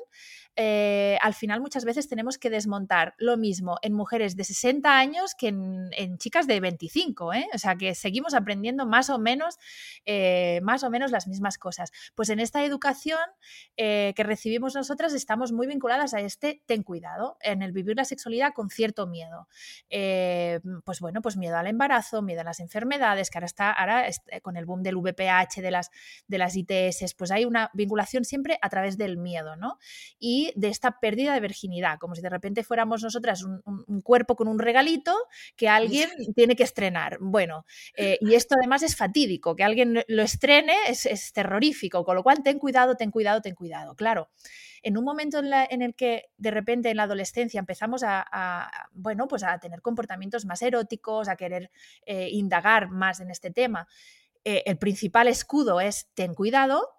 [0.56, 5.50] al final muchas veces tenemos que desmontar lo mismo en mujeres de 60 años que
[5.50, 7.34] en, chicas de 25.
[7.34, 7.48] ¿eh?
[7.54, 9.60] O sea, que seguimos aprendiendo más o menos,
[10.64, 11.92] más o menos las mismas cosas.
[12.16, 12.71] Pues en esta educación
[13.78, 18.06] eh, que recibimos nosotras estamos muy vinculadas a este ten cuidado, en el vivir la
[18.06, 19.48] sexualidad con cierto miedo.
[19.90, 24.08] Eh, pues bueno, pues miedo al embarazo, miedo a las enfermedades, que ahora está, ahora
[24.08, 25.90] est- con el boom del VPH, de las,
[26.28, 29.78] de las ITS, pues hay una vinculación siempre a través del miedo, ¿no?
[30.20, 34.02] Y de esta pérdida de virginidad, como si de repente fuéramos nosotras un, un- un
[34.02, 35.16] cuerpo con un regalito
[35.56, 37.18] que alguien tiene que estrenar.
[37.20, 42.16] Bueno, eh, y esto además es fatídico, que alguien lo estrene es, es terrorífico, con
[42.16, 43.96] lo cual ten cuidado, ten cuidado, ten cuidado.
[43.96, 44.30] Claro,
[44.82, 49.28] en un momento en, el que de repente en la adolescencia empezamos a, a, bueno,
[49.28, 51.70] pues a tener comportamientos más eróticos, a querer
[52.06, 53.88] eh, indagar más en este tema,
[54.44, 56.90] eh, el principal escudo es ten cuidado,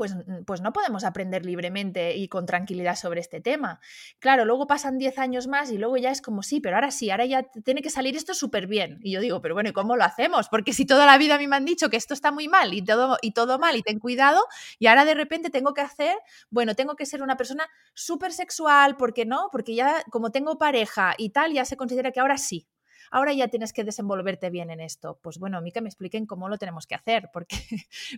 [0.00, 3.80] pues, mm, pues no podemos aprender libremente y con tranquilidad sobre este tema.
[4.18, 7.10] Claro, luego pasan 10 años más y luego ya es como sí, pero ahora sí,
[7.10, 8.98] ahora ya tiene que salir esto súper bien.
[9.02, 10.48] Y yo digo, pero bueno, ¿y cómo lo hacemos?
[10.48, 12.72] Porque si toda la vida a mí me han dicho que esto está muy mal
[12.72, 14.40] y todo, y todo mal y ten cuidado,
[14.78, 16.16] y ahora de repente tengo que hacer,
[16.48, 21.12] bueno, tengo que ser una persona súper sexual, porque no, porque ya como tengo pareja
[21.18, 22.66] y tal, ya se considera que ahora sí.
[23.10, 25.18] Ahora ya tienes que desenvolverte bien en esto.
[25.22, 27.56] Pues bueno, a mí que me expliquen cómo lo tenemos que hacer, porque,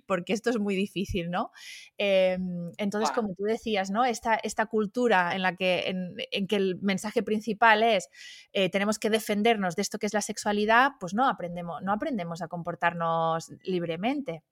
[0.06, 1.50] porque esto es muy difícil, ¿no?
[1.98, 2.38] Eh,
[2.78, 4.04] entonces, como tú decías, ¿no?
[4.04, 8.08] Esta, esta cultura en la que, en, en que el mensaje principal es
[8.52, 12.42] eh, tenemos que defendernos de esto que es la sexualidad, pues no aprendemos, no aprendemos
[12.42, 14.42] a comportarnos libremente.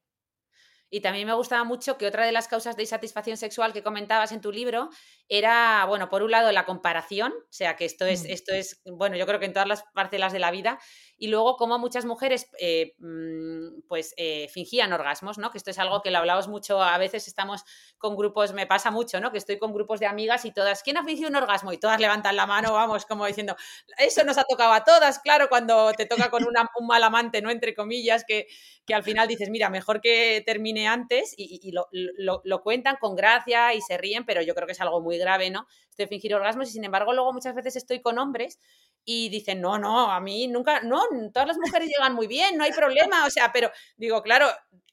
[0.90, 4.33] Y también me gustaba mucho que otra de las causas de insatisfacción sexual que comentabas
[4.33, 4.90] en tu libro
[5.29, 8.26] era, bueno, por un lado la comparación, o sea que esto es, Mm.
[8.29, 10.79] esto es, bueno, yo creo que en todas las parcelas de la vida,
[11.21, 15.53] y luego cómo muchas mujeres eh, mm, pues eh, fingían orgasmos, ¿no?
[15.53, 17.63] Que esto es algo que lo hablamos mucho, a veces estamos
[17.99, 19.31] con grupos, me pasa mucho, ¿no?
[19.31, 21.73] Que estoy con grupos de amigas y todas, ¿quién ha fingido un orgasmo?
[21.73, 23.55] Y todas levantan la mano, vamos, como diciendo,
[23.99, 27.43] eso nos ha tocado a todas, claro, cuando te toca con una- un mal amante,
[27.43, 27.51] ¿no?
[27.51, 28.47] Entre comillas, que,
[28.87, 33.15] que al final dices, mira, mejor que termine antes y, lo, lo- lo cuentan con
[33.17, 35.67] gracia y se ríen, pero yo creo que es algo muy grave, ¿no?
[35.97, 38.59] De fingir orgasmos y sin embargo luego muchas veces estoy con hombres
[39.05, 42.65] y dicen, no, no, a mí nunca, no, todas las mujeres llegan muy bien, no
[42.65, 44.49] hay problema, o sea, pero digo, claro,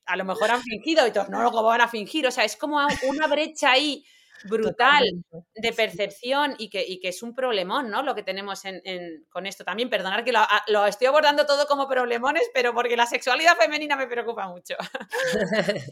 [0.06, 2.56] a lo mejor han fingido y todos, no, luego van a fingir, o sea, es
[2.56, 4.06] como una brecha ahí
[4.45, 5.38] brutal Totalmente.
[5.56, 8.04] de percepción y que, y que es un problemón, ¿no?
[8.04, 9.89] Lo que tenemos en, en- con esto también.
[9.89, 13.95] Perdonar que lo, a- lo estoy abordando todo como problemones, pero porque la sexualidad femenina
[13.95, 14.76] me preocupa mucho.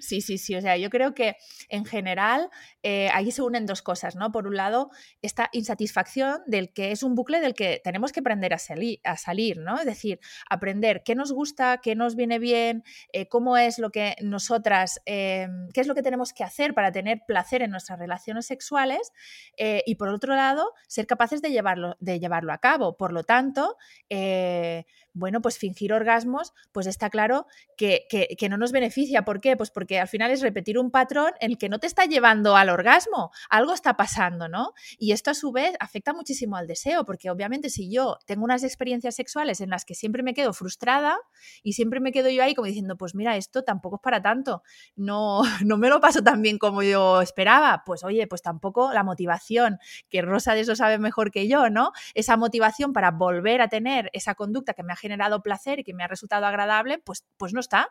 [0.00, 0.54] Sí, sí, sí.
[0.56, 1.36] O sea, yo creo que
[1.68, 2.48] en general
[2.82, 4.30] eh, ahí se unen dos cosas, ¿no?
[4.32, 4.90] Por un lado,
[5.22, 9.16] esta insatisfacción del que es un bucle del que tenemos que aprender a, salir, a
[9.16, 9.78] salir, ¿no?
[9.78, 14.16] Es decir, aprender qué nos gusta, qué nos viene bien, eh, cómo es lo que
[14.22, 18.46] nosotras, eh, qué es lo que tenemos que hacer para tener placer en nuestras relaciones
[18.46, 19.12] sexuales
[19.56, 22.96] eh, y por otro lado, ser capaces de llevarlo, de llevarlo a cabo.
[22.96, 23.76] Por lo tanto,
[24.08, 27.46] eh, bueno, pues fingir orgasmos, pues está claro
[27.76, 28.06] que,
[28.50, 29.24] no nos beneficia.
[29.24, 29.56] ¿Por qué?
[29.56, 32.54] Pues porque al final es repetir un patrón en el que no te está llevando
[32.54, 34.72] al orgasmo, algo está pasando, ¿no?
[34.98, 38.62] Y esto a su vez afecta muchísimo al deseo, porque obviamente si yo tengo unas
[38.62, 41.18] experiencias sexuales en las que siempre me quedo frustrada
[41.62, 44.62] y siempre me quedo yo ahí como diciendo, pues mira, esto tampoco es para tanto,
[44.96, 49.02] no, no me lo paso tan bien como yo esperaba, pues oye, pues tampoco la
[49.02, 51.92] motivación, que Rosa de eso sabe mejor que yo, ¿no?
[52.14, 55.94] Esa motivación para volver a tener esa conducta que me ha generado placer y que
[55.94, 57.90] me ha resultado agradable, pues, pues no está.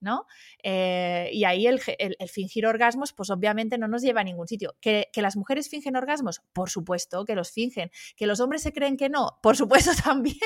[0.00, 0.26] ¿no?
[0.62, 1.80] Eh, y ahí el,
[2.28, 4.76] fingir orgasmos, pues obviamente no nos lleva a ningún sitio.
[4.80, 6.42] ¿Que, ¿Que, las mujeres fingen orgasmos?
[6.52, 7.90] Por supuesto que los fingen.
[8.16, 9.38] ¿Que los hombres se creen que no?
[9.42, 10.36] Por supuesto también.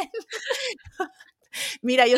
[1.82, 2.16] Mira, yo,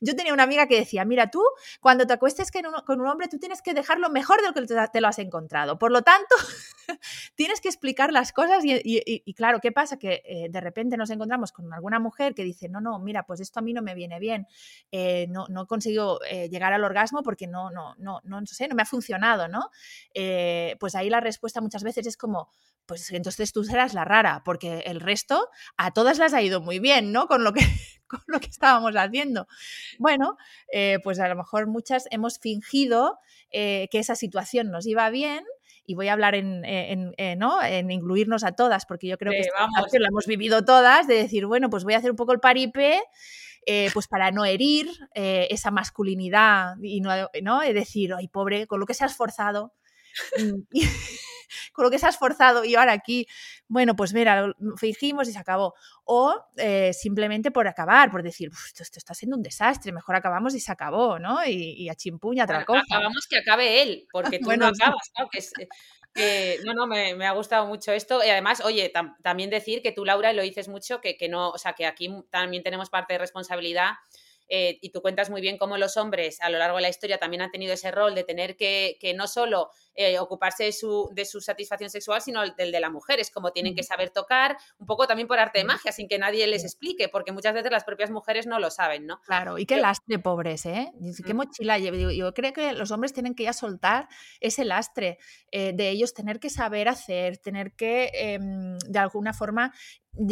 [0.00, 1.42] yo tenía una amiga que decía, mira, tú
[1.80, 2.50] cuando te acuestes
[2.86, 5.78] con un hombre, tú tienes que dejarlo mejor de lo que te, lo has encontrado.
[5.78, 6.34] Por lo tanto,
[7.34, 9.98] tienes que explicar las cosas y, claro, ¿qué pasa?
[9.98, 13.40] Que eh, de repente nos encontramos con alguna mujer que dice, no, no, mira, pues
[13.40, 14.46] esto a mí no me viene bien,
[14.90, 18.74] eh, no, no consigo eh, llegar al orgasmo porque no, no, no, no, sé, no
[18.74, 19.70] me ha funcionado, ¿no?
[20.78, 22.48] pues ahí la respuesta muchas veces es como,
[22.86, 26.78] pues entonces tú serás la rara, porque el resto a todas las ha ido muy
[26.78, 27.26] bien, ¿no?
[27.26, 27.60] Con lo que,
[28.08, 29.46] con lo que estábamos haciendo.
[29.98, 30.36] Bueno,
[30.72, 33.18] eh, pues a lo mejor muchas hemos fingido
[33.50, 35.44] eh, que esa situación nos iba bien
[35.86, 37.62] y voy a hablar en, eh, ¿no?
[37.62, 41.46] en incluirnos a todas, porque yo creo que esta la hemos vivido todas, de decir,
[41.46, 43.00] bueno, pues voy a hacer un poco el paripé,
[43.92, 47.10] pues para no herir esa masculinidad y no,
[47.42, 47.60] ¿no?
[47.60, 49.72] decir, ay, pobre, con lo que se ha esforzado.
[50.38, 50.60] Mm,
[51.72, 53.26] con lo que se ha esforzado y ahora aquí,
[53.68, 55.74] bueno, pues mira, fingimos y se acabó.
[56.04, 60.60] O eh, simplemente por acabar, por decir, esto, está siendo un desastre, mejor acabamos y
[60.60, 61.44] se acabó, ¿no?
[61.46, 62.82] Y, a chimpuña otra cosa.
[62.88, 65.28] Acabamos que acabe él, porque tú no acabas, ¿no?
[66.16, 68.24] Eh, no, no, me, ha gustado mucho esto.
[68.24, 68.92] Y además, oye,
[69.22, 72.10] también decir que tú, Laura, lo dices mucho, que, que no, o sea, que aquí
[72.30, 73.92] también tenemos parte de responsabilidad
[74.50, 77.18] eh, y tú cuentas muy bien cómo los hombres a lo largo de la historia
[77.18, 81.08] también han tenido ese rol de tener que, que no solo eh, ocuparse de su,
[81.12, 83.20] de su satisfacción sexual, sino del de la mujer.
[83.20, 86.18] Es como tienen que saber tocar, un poco también por arte de magia, sin que
[86.18, 89.20] nadie les explique, porque muchas veces las propias mujeres no lo saben, ¿no?
[89.22, 90.92] Claro, y qué lastre, pobres, ¿eh?
[91.24, 92.16] Qué mochila lleve.
[92.16, 94.08] Yo creo que los hombres tienen que ya soltar
[94.40, 95.18] ese lastre
[95.52, 99.72] eh, de ellos, tener que saber hacer, tener que, em, de alguna forma,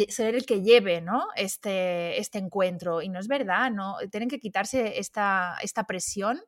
[0.09, 1.27] ser el que lleve ¿no?
[1.35, 3.01] este, este encuentro.
[3.01, 3.97] Y no es verdad, ¿no?
[4.11, 6.41] Tienen que quitarse esta, esta presión.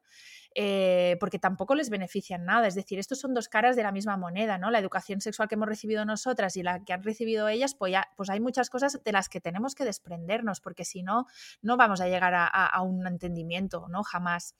[0.54, 2.68] Eh, porque tampoco les benefician nada.
[2.68, 4.70] Es decir, estos son dos caras de la misma moneda, ¿no?
[4.70, 8.10] La educación sexual que hemos recibido nosotras y la que han recibido ellas, pues, ya,
[8.18, 11.26] pues hay muchas cosas de las que tenemos que desprendernos, porque si no,
[11.62, 14.04] no vamos a llegar a, a un entendimiento, ¿no?
[14.04, 14.56] Jamás.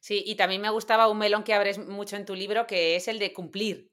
[0.00, 3.08] Sí, y también me gustaba un melón que abres mucho en tu libro, que es
[3.08, 3.90] el de cumplir.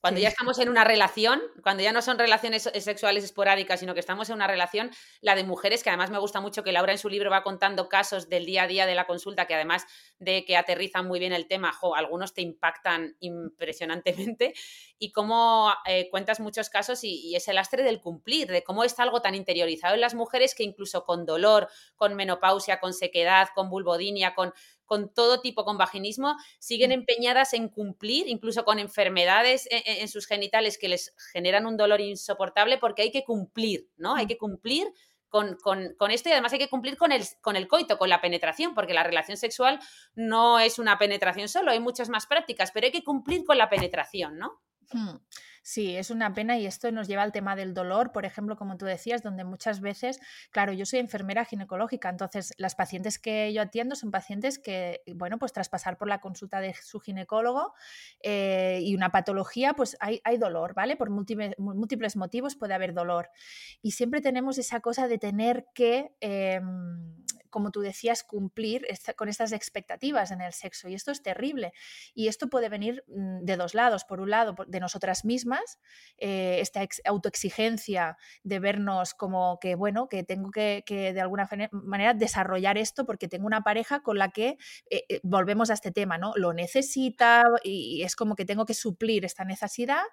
[0.00, 4.00] Cuando ya estamos en una relación, cuando ya no son relaciones sexuales esporádicas, sino que
[4.00, 4.90] estamos en una relación,
[5.20, 7.88] la de mujeres, que además me gusta mucho que Laura en su libro va contando
[7.88, 9.84] casos del día a día de la consulta, que además
[10.18, 14.54] de que aterrizan muy bien el tema, jo, algunos te impactan impresionantemente,
[14.98, 19.02] y cómo eh, cuentas muchos casos y, y ese lastre del cumplir, de cómo está
[19.02, 23.70] algo tan interiorizado en las mujeres que incluso con dolor, con menopausia, con sequedad, con
[23.70, 24.52] vulvodinia, con
[24.86, 26.94] con todo tipo, con vaginismo, siguen mm.
[26.94, 31.76] empeñadas en cumplir, incluso con enfermedades e, e, en, sus genitales que les generan un
[31.76, 34.14] dolor insoportable, porque hay que cumplir, ¿no?
[34.14, 34.28] Hay mm.
[34.28, 34.88] que cumplir
[35.28, 35.56] con,
[35.98, 38.74] con, esto y además hay que cumplir con el, con el coito, con la penetración,
[38.74, 39.78] porque la relación sexual
[40.14, 43.68] no es una penetración solo, hay muchas más prácticas, pero hay que cumplir con la
[43.68, 44.62] penetración, ¿no?
[44.92, 45.16] Hmm.
[45.68, 48.76] Sí, es una pena y esto nos lleva al tema del dolor, por ejemplo, como
[48.76, 50.20] tú decías, donde muchas veces,
[50.52, 55.40] claro, yo soy enfermera ginecológica, entonces las pacientes que yo atiendo son pacientes que, bueno,
[55.40, 57.74] pues tras pasar por la consulta de su ginecólogo
[58.22, 60.94] eh, y una patología, pues hay, hay dolor, ¿vale?
[60.94, 63.30] Por múltiples, múltiples, motivos puede haber dolor.
[63.82, 66.14] Y siempre tenemos esa cosa de tener que...
[66.20, 67.25] Em,
[67.56, 68.86] como tú decías, cumplir
[69.16, 70.90] con estas expectativas en el sexo.
[70.90, 71.72] Y esto es terrible.
[72.14, 74.04] Y esto puede venir mm, de dos lados.
[74.04, 75.78] Por un lado, de nosotras mismas,
[76.18, 82.76] eh, esta autoexigencia de vernos como que, bueno, que tengo que, de alguna manera desarrollar
[82.76, 84.58] esto porque tengo una pareja con la que
[84.90, 86.34] eh, eh, volvemos a este tema, ¿no?
[86.36, 90.04] Lo necesita y es como que tengo que suplir esta necesidad.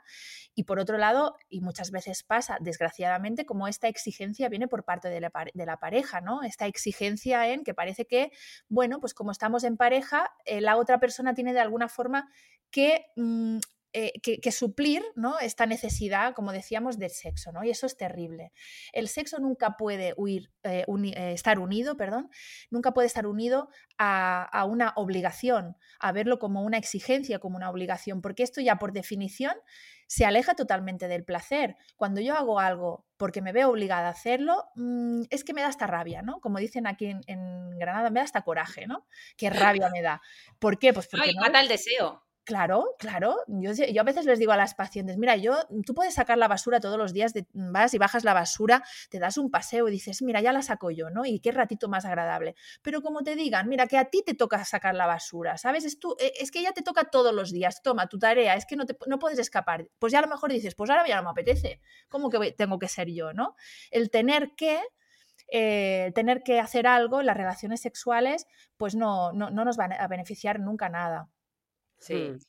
[0.56, 5.10] Y por otro lado, y muchas veces pasa, desgraciadamente, como esta exigencia viene por parte
[5.10, 6.44] de la, de la pareja, ¿no?
[6.44, 8.32] Esta exigencia en que parece que,
[8.70, 12.30] bueno, pues como estamos en pareja, eh, la otra persona tiene de alguna forma
[12.72, 13.60] que mm,
[13.94, 15.40] eh, que, suplir ¿no?
[15.40, 17.64] esta necesidad, como decíamos, del sexo, ¿no?
[17.64, 18.52] Y eso es terrible.
[18.92, 22.30] El sexo nunca puede huir, eh, eh, estar unido, perdón,
[22.72, 27.70] nunca puede estar unido a, a, una obligación, a verlo como una exigencia, como una
[27.70, 29.54] obligación, porque esto ya por definición
[30.08, 31.76] se aleja totalmente del placer.
[31.96, 35.68] Cuando yo hago algo porque me veo obligada a hacerlo, mm, es que me da
[35.68, 36.40] hasta rabia, ¿no?
[36.40, 39.08] Como dicen aquí en, Granada, me da hasta coraje, ¿no?
[39.38, 40.22] Qué rabia me da.
[40.60, 40.94] ¿Por qué?
[40.94, 41.34] Pues porque...
[41.34, 42.24] No, mata el deseo.
[42.46, 43.38] Claro, claro.
[43.48, 46.50] Yo, yo, a veces les digo a las pacientes, mira, yo, tú puedes sacar la
[46.50, 50.22] basura todos los días, vas y bajas la basura, te das un paseo y dices,
[50.22, 51.26] mira, ya la saco yo, ¿no?
[51.26, 52.56] Y qué ratito más agradable.
[52.82, 55.86] Pero como te digan, mira, que a ti te toca sacar la basura, ¿sabes?
[55.86, 58.66] Es, tú, e, es que ya te toca todos los días, toma tu tarea, es
[58.66, 59.88] que no, te, no puedes escapar.
[59.98, 61.80] Pues ya a lo mejor dices, pues ahora ya no me apetece.
[62.10, 63.56] ¿Cómo que tengo que ser yo, no?
[63.92, 64.82] El tener que...
[65.56, 69.86] Eh, tener que hacer algo en las relaciones sexuales, pues no, no, no nos va
[69.86, 71.30] a beneficiar nunca nada.
[72.04, 72.16] Sí.
[72.16, 72.40] Mm.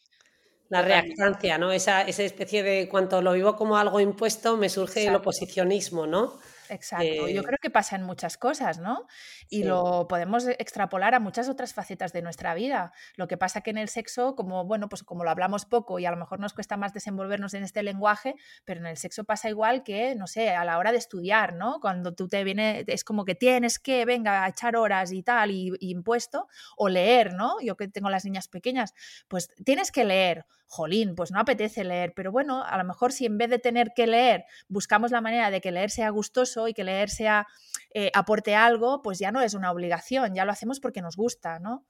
[0.70, 1.72] La reactancia, ¿no?
[1.72, 6.38] Esa, esa especie de cuanto lo vivo como algo impuesto, me surge el oposicionismo, ¿no?
[6.75, 9.07] Exacto, yo creo que pasa en muchas cosas, ¿no?
[9.49, 12.93] Y lo podemos extrapolar a muchas otras facetas de nuestra vida.
[13.16, 16.07] Lo que pasa que en el sexo, como bueno, pues como lo hablamos poco y
[16.07, 19.49] a lo mejor nos cuesta más desenvolvernos en este lenguaje, pero en el sexo pasa
[19.49, 21.79] igual que, no sé, a la hora de estudiar, ¿no?
[21.81, 25.51] Cuando tú te viene, es como que tienes que, venga, a echar horas y tal,
[25.51, 27.61] y, y impuesto, o leer, ¿no?
[27.61, 28.95] Yo que tengo las niñas pequeñas,
[29.29, 33.27] pues tienes que leer jolín, pues no apetece leer, pero bueno, a lo mejor si
[33.27, 36.75] en vez de tener que leer buscamos la manera de que leer sea gustoso y
[36.75, 37.47] que leer sea
[37.95, 41.61] eh, aporte algo, pues ya no es una obligación, ya lo hacemos porque nos gusta,
[41.61, 41.85] ¿no?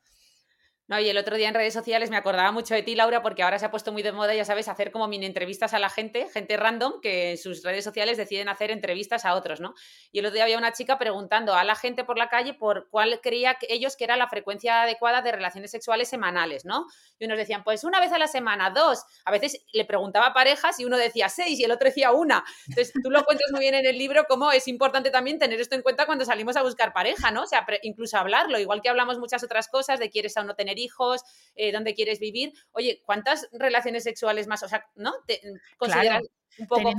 [0.87, 3.43] No, y el otro día en redes sociales me acordaba mucho de ti, Laura, porque
[3.43, 5.89] ahora se ha puesto muy de moda, ya sabes, hacer como mini entrevistas a la
[5.89, 9.73] gente, gente random, que en sus redes sociales deciden hacer entrevistas a otros, ¿no?
[10.13, 12.91] Y el otro día había una chica preguntando a la gente por la calle por
[12.91, 16.85] cuál creía ellos que era la frecuencia adecuada de relaciones sexuales semanales, ¿no?
[17.19, 19.05] Y unos decían, pues una vez a la semana, dos.
[19.25, 22.45] A veces le preguntaba parejas y uno decía seis y el otro decía una.
[22.69, 25.77] Entonces, tú lo cuentas muy bien en el libro, cómo es importante también tener esto
[25.77, 27.45] en cuenta cuando salimos a buscar pareja, ¿no?
[27.45, 30.74] O sea, incluso hablarlo, igual que hablamos muchas otras cosas de quieres o no tener
[30.79, 31.23] hijos,
[31.55, 32.53] eh, dónde quieres vivir.
[32.73, 34.63] Oye, ¿cuántas relaciones sexuales más?
[34.63, 35.13] O sea, ¿no?
[35.27, 35.41] ¿Te
[35.79, 36.23] consideras
[36.59, 36.93] un poco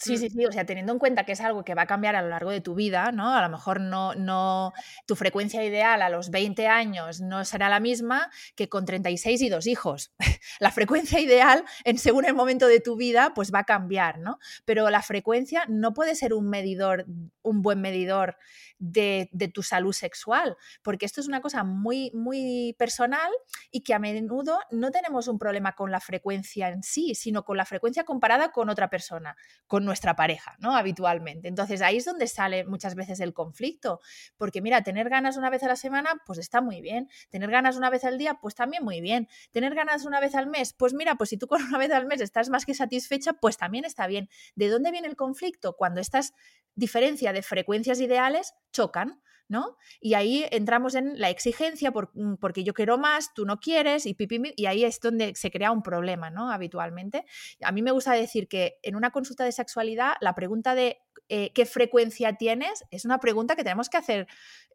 [0.00, 2.16] Sí, sí, sí, o sea, teniendo en cuenta que es algo que va a cambiar
[2.16, 3.34] a lo largo de tu vida, ¿no?
[3.34, 4.72] A lo mejor no, no,
[5.06, 9.48] tu frecuencia ideal a los 20 años no será la misma que con 36 y
[9.48, 10.12] dos hijos.
[10.60, 14.38] la frecuencia ideal, en según el momento de tu vida, pues va a cambiar, ¿no?
[14.64, 17.06] Pero la frecuencia no puede ser un medidor,
[17.42, 18.36] un buen medidor
[18.84, 23.30] de, tu salud sexual, porque esto es una cosa muy, muy personal
[23.70, 27.56] y que a menudo no tenemos un problema con la frecuencia en sí, sino con
[27.56, 30.76] la frecuencia comparada con otra persona, con nuestra pareja, ¿no?
[30.76, 31.48] Habitualmente.
[31.48, 34.00] Entonces ahí es donde sale muchas veces el conflicto,
[34.36, 37.08] porque mira, tener ganas una vez a la semana, pues está muy bien.
[37.30, 39.28] Tener ganas una vez al día, pues también muy bien.
[39.52, 42.06] Tener ganas una vez al mes, pues mira, pues si tú con una vez al
[42.06, 44.28] mes estás más que satisfecha, pues también está bien.
[44.54, 45.74] ¿De dónde viene el conflicto?
[45.74, 46.34] Cuando estas
[46.76, 49.22] diferencia de frecuencias ideales chocan.
[49.46, 49.76] ¿no?
[50.00, 54.16] Y ahí entramos en la exigencia mm, porque yo quiero más, tú no quieres, y,
[54.56, 56.50] y ahí es donde se crea un problema, ¿no?
[56.50, 57.24] Habitualmente.
[57.62, 61.52] A mí me gusta decir que en una consulta de sexualidad, la pregunta de eh,
[61.54, 64.26] qué frecuencia tienes es una pregunta que tenemos que hacer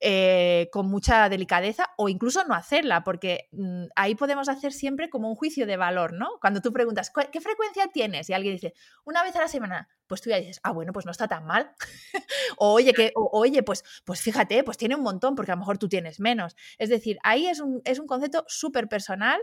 [0.02, 5.30] eh, con mucha delicadeza o incluso no hacerla, porque mm, ahí podemos hacer siempre como
[5.30, 6.40] un juicio de valor, ¿no?
[6.42, 8.30] Cuando tú preguntas, ¿qué frecuencia tienes?
[8.30, 8.74] Y alguien dice,
[9.06, 11.46] una vez a la semana, pues tú ya dices, ah, bueno, pues no está tan
[11.46, 11.72] mal.
[12.58, 15.78] o oye, que, oye, pues, pues fíjate, pues tiene un montón, porque a lo mejor
[15.78, 16.56] tú tienes menos.
[16.80, 19.40] Es decir, ahí es un, es un concepto súper personal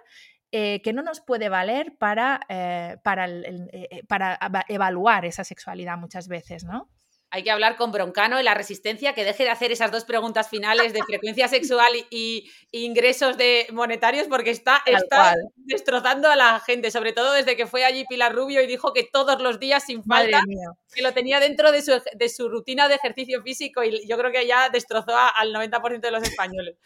[0.50, 2.40] eh, que no nos puede valer para,
[3.04, 3.28] para,
[4.09, 6.90] para evaluar esa sexualidad muchas veces, ¿no?
[7.31, 10.49] Hay que hablar con Broncano y la resistencia que deje de hacer esas dos preguntas
[10.49, 16.91] finales de frecuencia sexual y, ingresos de monetarios porque está, está destrozando a la gente,
[16.91, 20.05] sobre todo desde que fue allí Pilar Rubio y dijo que todos los días sin
[20.05, 20.43] falta,
[20.95, 24.31] que lo tenía dentro de su, de su, rutina de ejercicio físico y yo creo
[24.31, 26.77] que ya destrozó al 90% de los españoles.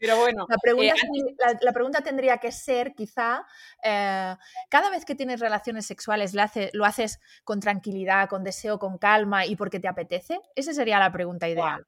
[0.00, 0.46] Pero bueno.
[0.48, 3.46] La pregunta, eh, la, pregunta tendría que ser, quizá,
[3.84, 4.34] eh,
[4.70, 8.96] cada vez que tienes relaciones sexuales, ¿lo, hace, ¿lo haces con tranquilidad, con deseo, con
[8.96, 10.40] calma y porque te apetece?
[10.56, 11.86] Esa sería la pregunta ideal.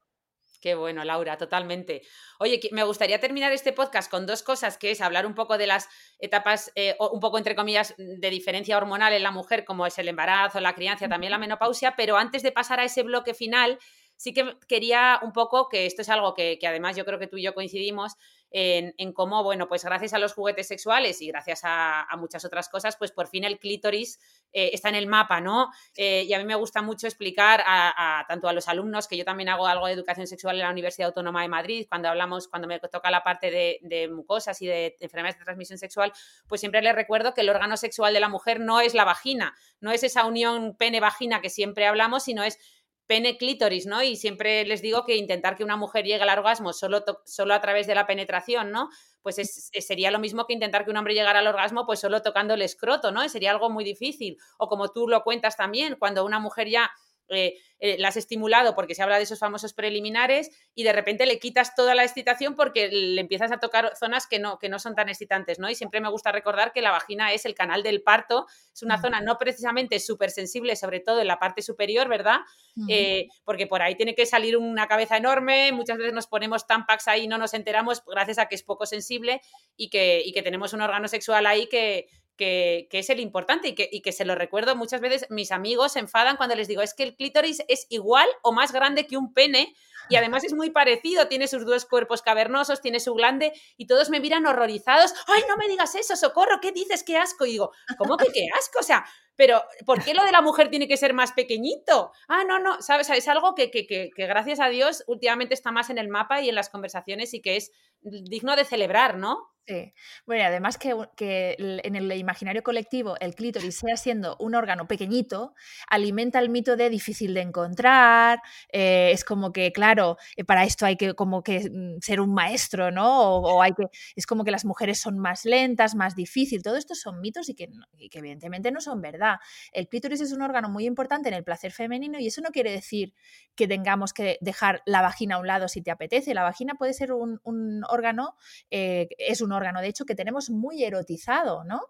[0.61, 2.03] Qué bueno, Laura, totalmente.
[2.39, 5.67] Oye, me gustaría terminar este podcast con dos cosas, que es hablar un poco de
[5.67, 5.89] las
[6.19, 10.07] etapas, eh, un poco entre comillas, de diferencia hormonal en la mujer, como es el
[10.07, 13.77] embarazo, la crianza, también la menopausia, pero antes de pasar a ese bloque final,
[14.17, 17.37] sí que quería un poco, que esto es algo que, además yo creo que tú
[17.37, 18.15] y yo coincidimos,
[18.55, 22.95] en, cómo, bueno, pues gracias a los juguetes sexuales y gracias a, muchas otras cosas,
[22.97, 24.19] pues por fin el clítoris
[24.51, 25.71] eh, está en el mapa, ¿no?
[25.95, 29.25] Eh, y a mí me gusta mucho explicar a, tanto a los alumnos, que yo
[29.25, 32.67] también hago algo de educación sexual en la Universidad Autónoma de Madrid, cuando hablamos, cuando
[32.67, 36.13] me toca la parte de, de mucosas y de enfermedades de transmisión sexual,
[36.47, 39.55] pues siempre les recuerdo que el órgano sexual de la mujer no es la vagina,
[39.81, 42.59] no es esa unión pene-vagina que siempre hablamos, sino es
[43.07, 44.01] pene clítoris, ¿no?
[44.03, 47.61] Y siempre les digo que intentar que una mujer llegue al orgasmo solo, solo a
[47.61, 48.89] través de la penetración, ¿no?
[49.21, 49.35] Pues
[49.79, 52.61] sería lo mismo que intentar que un hombre llegara al orgasmo pues solo tocando el
[52.61, 53.27] escroto, ¿no?
[53.29, 54.37] Sería algo muy difícil.
[54.57, 56.91] O como tú lo cuentas también, cuando una mujer ya
[57.33, 61.25] eh, eh, la has estimulado porque se habla de esos famosos preliminares y de repente
[61.25, 64.79] le quitas toda la excitación porque le empiezas a tocar zonas que no, que no
[64.79, 65.69] son tan excitantes, ¿no?
[65.69, 69.01] Y siempre me gusta recordar que la vagina es el canal del parto, es una
[69.01, 72.39] zona no precisamente súper sensible, sobre todo en la parte superior, ¿verdad?
[72.87, 77.09] Eh, porque por ahí tiene que salir una cabeza enorme, muchas veces nos ponemos tampax
[77.09, 79.41] ahí y no nos enteramos gracias a que es poco sensible
[79.75, 83.75] y que, y que tenemos un órgano sexual ahí que, que, es el importante y
[83.75, 85.27] que, y que, se lo recuerdo muchas veces.
[85.29, 88.71] Mis amigos se enfadan cuando les digo, es que el clítoris es igual o más
[88.71, 89.73] grande que un pene
[90.09, 94.09] y además es muy parecido, tiene sus dos cuerpos cavernosos, tiene su glande y todos
[94.09, 95.13] me miran horrorizados.
[95.27, 96.59] ¡Ay, no me digas eso, socorro!
[96.61, 97.03] ¿Qué dices?
[97.03, 97.45] ¡Qué asco!
[97.45, 98.79] Y digo, ¿cómo que qué asco?
[98.79, 102.11] O sea, pero ¿por qué lo de la mujer tiene que ser más pequeñito?
[102.27, 103.09] Ah, no, no, ¿sabes?
[103.09, 106.49] Es algo que, que, que, gracias a Dios últimamente está más en el mapa y
[106.49, 109.53] en las conversaciones y que es digno de celebrar, ¿no?
[109.65, 109.93] Sí.
[110.25, 115.53] Bueno, además que, que, en el imaginario colectivo el clítoris sea siendo un órgano pequeñito,
[115.87, 118.41] alimenta el mito de difícil de encontrar,
[118.73, 119.92] eh, es como que, claro,
[120.35, 123.37] eh, para esto hay que como que mm, ser un maestro, ¿no?
[123.37, 123.85] O, hay que,
[124.15, 127.55] es como que las mujeres son más lentas, más difícil, todo esto son mitos y
[127.55, 127.69] que,
[128.11, 129.37] evidentemente no son verdad.
[129.71, 132.71] El clítoris es un órgano muy importante en el placer femenino y eso no quiere
[132.71, 133.13] decir
[133.55, 136.93] que tengamos que dejar la vagina a un lado si te apetece, la vagina puede
[136.93, 138.35] ser un, un órgano,
[138.71, 141.81] eh, es un órgano, de hecho, que tenemos muy erotizado, ¿no?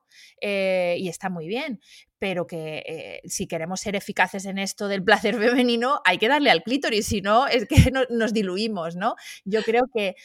[0.41, 1.79] Eh, y está muy bien,
[2.23, 6.51] pero que eh, si queremos ser eficaces en esto del placer femenino, hay que darle
[6.51, 7.75] al clítoris, si no, es que
[8.09, 9.15] nos diluimos, ¿no?
[9.43, 10.15] Yo creo que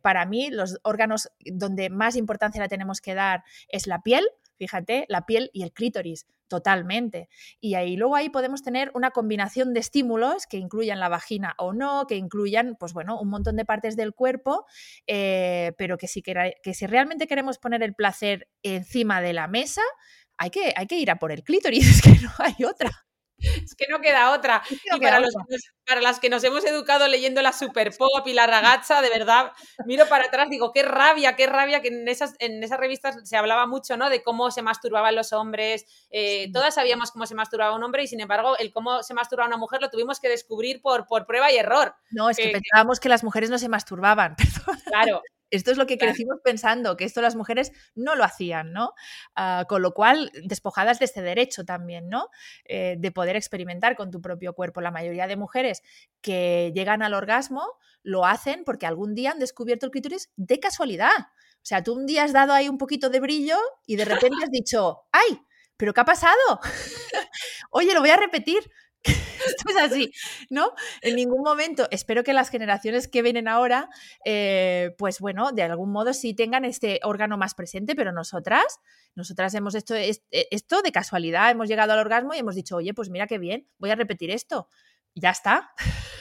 [0.00, 5.04] para mí los órganos donde más importancia la tenemos que dar es la piel, fíjate,
[5.10, 7.30] la piel y el clítoris, totalmente.
[7.60, 11.72] Y ahí luego ahí podemos tener una combinación de estímulos que incluyan la vagina o
[11.72, 14.66] no, que incluyan, pues bueno, un montón de partes del cuerpo,
[15.06, 19.82] eh, pero que si, que si realmente queremos poner el placer encima de la mesa,
[20.36, 22.90] hay que, hay que ir a por el clítoris, es que no hay otra.
[23.42, 24.62] Es que no queda otra.
[24.70, 25.20] y para,
[25.84, 29.52] para, las que nos hemos educado leyendo la Super Pop y la ragazza, de verdad,
[29.84, 33.36] miro para atrás, digo, qué rabia, qué rabia que en esas, en esas revistas se
[33.36, 34.10] hablaba mucho, ¿no?
[34.10, 35.86] De cómo se masturbaban los hombres.
[36.10, 39.48] Eh, todas sabíamos cómo se masturbaba un hombre y, sin embargo, el cómo se masturbaba
[39.48, 41.94] una mujer lo tuvimos que descubrir por, por prueba y error.
[42.10, 44.36] No, es que eh, pensábamos que las mujeres no se masturbaban.
[44.92, 45.22] Claro.
[45.52, 48.94] Esto es lo que crecimos pensando, que esto las mujeres no lo hacían, ¿no?
[49.36, 52.28] Ah, con lo cual, despojadas de este derecho también, ¿no?
[52.64, 54.80] Eh, de poder experimentar con tu propio cuerpo.
[54.80, 55.82] La mayoría de mujeres
[56.22, 57.62] que llegan al orgasmo
[58.02, 61.18] lo hacen porque algún día han descubierto el clítoris de casualidad.
[61.18, 64.36] O sea, tú un día has dado ahí un poquito de brillo y de repente
[64.42, 65.38] has dicho, ¡ay!
[65.76, 66.60] ¿Pero qué ha pasado?
[67.70, 68.70] Oye, lo voy a repetir.
[69.04, 70.12] Esto es así,
[70.50, 70.72] ¿no?
[71.00, 73.88] En ningún momento, espero que las generaciones que vienen ahora,
[74.24, 78.78] eh, pues bueno, de algún modo sí tengan este órgano más presente, pero nosotras,
[79.14, 82.94] nosotras hemos hecho e, esto de casualidad, hemos llegado al orgasmo y hemos dicho, oye,
[82.94, 84.68] pues mira qué bien, voy a repetir esto.
[85.14, 85.72] ya está.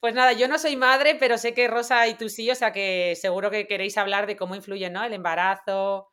[0.00, 2.72] Pues nada, yo no soy madre, pero sé que Rosa y tú sí, o sea
[2.72, 5.04] que seguro que queréis hablar de cómo influye, ¿no?
[5.04, 6.11] El embarazo,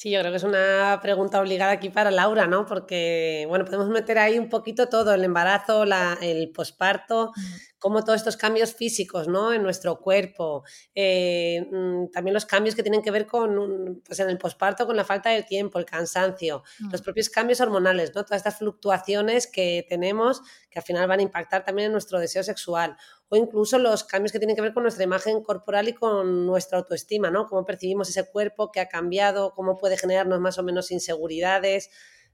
[0.00, 2.64] Sí, yo creo que es una pregunta obligada aquí para Laura, ¿no?
[2.64, 7.32] Porque, bueno, podemos meter ahí un poquito todo, el embarazo, la, el posparto,
[7.80, 9.52] como todos estos cambios físicos, ¿no?
[9.52, 10.62] En nuestro cuerpo,
[10.94, 14.96] eh, mm, también los cambios que tienen que ver con, pues en el posparto, con
[14.96, 16.62] la falta de tiempo, el cansancio,
[16.92, 18.22] los propios cambios hormonales, ¿no?
[18.24, 22.42] Todas estas fluctuaciones que tenemos que al final van a impactar también en nuestro deseo
[22.44, 22.96] sexual
[23.28, 26.78] o incluso los cambios que tienen que ver con nuestra imagen corporal y con nuestra
[26.78, 27.46] autoestima, ¿no?
[27.46, 31.90] Cómo percibimos ese cuerpo que ha cambiado, cómo puede generarnos más o menos inseguridades.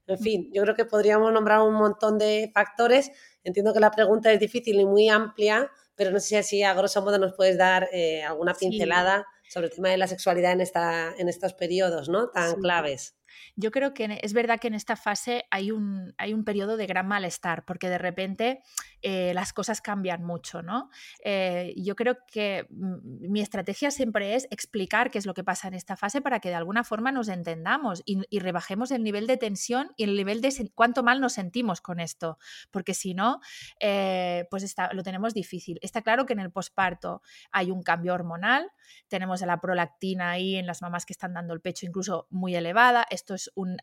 [0.07, 3.11] En fin, yo creo que podríamos nombrar un montón de factores.
[3.43, 7.01] Entiendo que la pregunta es difícil y muy amplia, pero no sé si a grosso
[7.01, 11.13] modo nos puedes dar eh, alguna pincelada sobre el tema de la sexualidad en, esta,
[11.17, 12.29] en estos periodos ¿no?
[12.29, 13.16] tan claves.
[13.55, 16.87] Yo creo que es verdad que en esta fase hay un, hay un periodo de
[16.87, 18.61] gran malestar, porque de repente
[19.01, 20.89] eh, las cosas cambian mucho, ¿no?
[21.23, 25.67] Eh, yo creo que mm, mi estrategia siempre es explicar qué es lo que pasa
[25.67, 29.37] en esta fase para que de alguna forma nos entendamos y, rebajemos el nivel de
[29.37, 32.37] tensión y el nivel de cuánto mal nos sentimos con esto,
[32.71, 33.39] porque si no,
[33.79, 35.79] eh, pues está, lo tenemos difícil.
[35.81, 37.21] Está claro que en el posparto
[37.51, 38.71] hay un cambio hormonal,
[39.07, 43.05] tenemos la prolactina ahí en las mamás que están dando el pecho incluso muy elevada,
[43.27, 43.77] esto es un,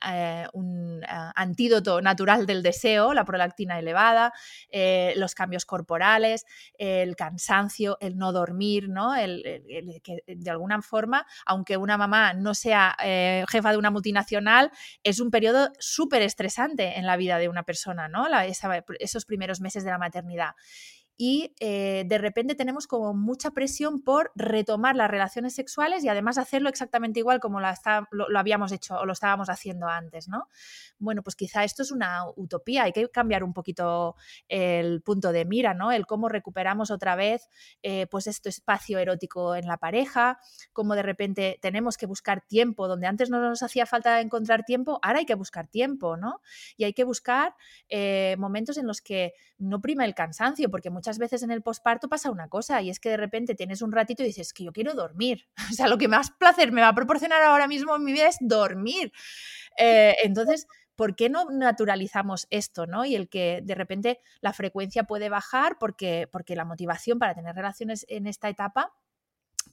[1.34, 4.32] antídoto natural del deseo, la prolactina elevada,
[5.16, 6.46] los cambios corporales,
[6.78, 9.14] el cansancio, el no dormir, ¿no?
[9.14, 9.42] El,
[10.02, 14.70] que de alguna forma, aunque una mamá no sea eh, jefa de una multinacional,
[15.02, 18.26] es un periodo súper estresante en la vida de una persona, ¿no?
[18.98, 20.54] esos primeros meses de la maternidad
[21.16, 26.38] y eh, de repente tenemos como mucha presión por retomar las relaciones sexuales y además
[26.38, 30.48] hacerlo exactamente igual como lo, habíamos hecho o lo estábamos haciendo antes, ¿no?
[30.98, 34.16] Bueno, pues quizá esto es una utopía, hay que cambiar un poquito
[34.48, 35.92] el punto de mira, ¿no?
[35.92, 37.48] El cómo recuperamos otra vez
[37.82, 40.38] eh, pues este espacio erótico en la pareja,
[40.72, 44.98] cómo de repente tenemos que buscar tiempo, donde antes no nos hacía falta encontrar tiempo,
[45.02, 46.40] ahora hay que buscar tiempo, ¿no?
[46.76, 47.54] Y hay que buscar
[47.88, 52.08] eh, momentos en los que no prima el cansancio, porque muchas veces en el posparto
[52.08, 54.72] pasa una cosa y es que de repente tienes un ratito y dices que yo
[54.72, 55.46] quiero dormir.
[55.70, 58.28] O sea, lo que más placer me va a proporcionar ahora mismo en mi vida
[58.28, 59.12] es dormir.
[59.76, 62.86] Eh, entonces, ¿por qué no naturalizamos esto?
[62.86, 63.04] ¿no?
[63.04, 67.54] Y el que de repente la frecuencia puede bajar porque, porque la motivación para tener
[67.54, 68.92] relaciones en esta etapa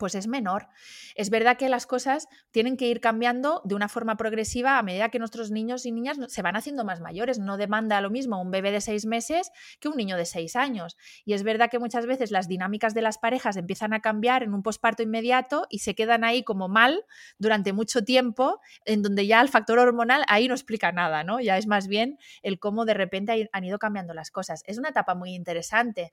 [0.01, 0.67] pues es menor.
[1.13, 5.09] Es verdad que las cosas tienen que ir cambiando de una forma progresiva a medida
[5.09, 7.37] que nuestros niños y niñas se van haciendo más mayores.
[7.37, 10.97] No demanda lo mismo un bebé de seis meses que un niño de seis años.
[11.23, 14.55] Y es verdad que muchas veces las dinámicas de las parejas empiezan a cambiar en
[14.55, 17.05] un posparto inmediato y se quedan ahí como mal
[17.37, 21.39] durante mucho tiempo, en donde ya el factor hormonal ahí no explica nada, ¿no?
[21.39, 24.63] Ya es más bien el cómo de repente han ido cambiando las cosas.
[24.65, 26.11] Es una etapa muy interesante.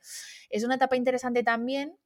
[0.50, 1.96] Es una etapa interesante también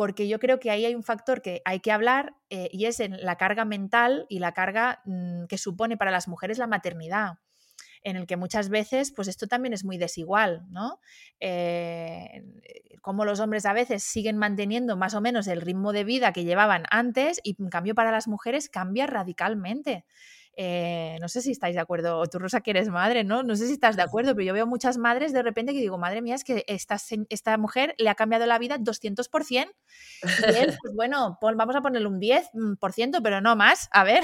[0.00, 3.00] porque yo creo que ahí hay un factor que hay que hablar eh, y es
[3.00, 7.34] en la carga mental y la carga mm, que supone para las mujeres la maternidad
[8.02, 11.00] en el que muchas veces, pues esto también es muy desigual, ¿no?
[11.38, 12.42] Eh,
[13.02, 16.44] como los hombres a veces siguen manteniendo más o menos el ritmo de vida que
[16.44, 20.06] llevaban antes y en cambio para las mujeres cambia radicalmente.
[20.56, 23.42] Eh, no sé si estáis de acuerdo, o tú Rosa que eres madre, ¿no?
[23.42, 25.98] No sé si estás de acuerdo, pero yo veo muchas madres de repente que digo,
[25.98, 26.96] madre mía, es que esta,
[27.28, 29.70] esta mujer le ha cambiado la vida 200%.
[30.22, 34.22] Y él, pues bueno, vamos a ponerle un 10%, mm, pero no más, a ver,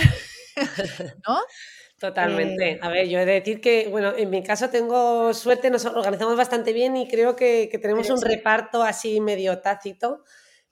[1.26, 1.38] ¿no?
[1.98, 2.72] Totalmente.
[2.72, 5.86] Eh, a ver, yo he de decir que, bueno, en mi caso tengo suerte, nos
[5.86, 10.22] organizamos bastante bien y creo que, que tenemos un reparto así medio tácito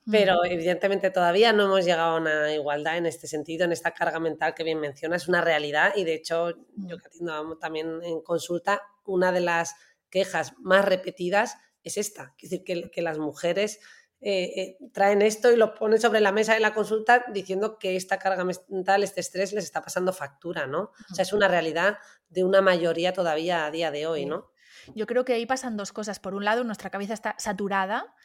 [0.09, 4.19] pero evidentemente todavía no hemos llegado a una igualdad en este sentido, en esta carga
[4.19, 8.21] mental que bien menciona, es una realidad y de hecho yo que atiendo también en
[8.21, 9.75] consulta, una de las
[10.09, 13.79] quejas más repetidas es esta, es decir, que, que las mujeres
[14.21, 17.95] eh, eh, traen esto y lo ponen sobre la mesa de la consulta diciendo que
[17.95, 20.91] esta carga mental, este estrés les está pasando factura, ¿no?
[21.11, 21.99] O sea, es una realidad
[22.29, 24.51] de una mayoría todavía a día de hoy, ¿no?
[24.95, 26.19] Yo creo que ahí pasan dos cosas.
[26.19, 28.15] Por un lado, nuestra cabeza está saturada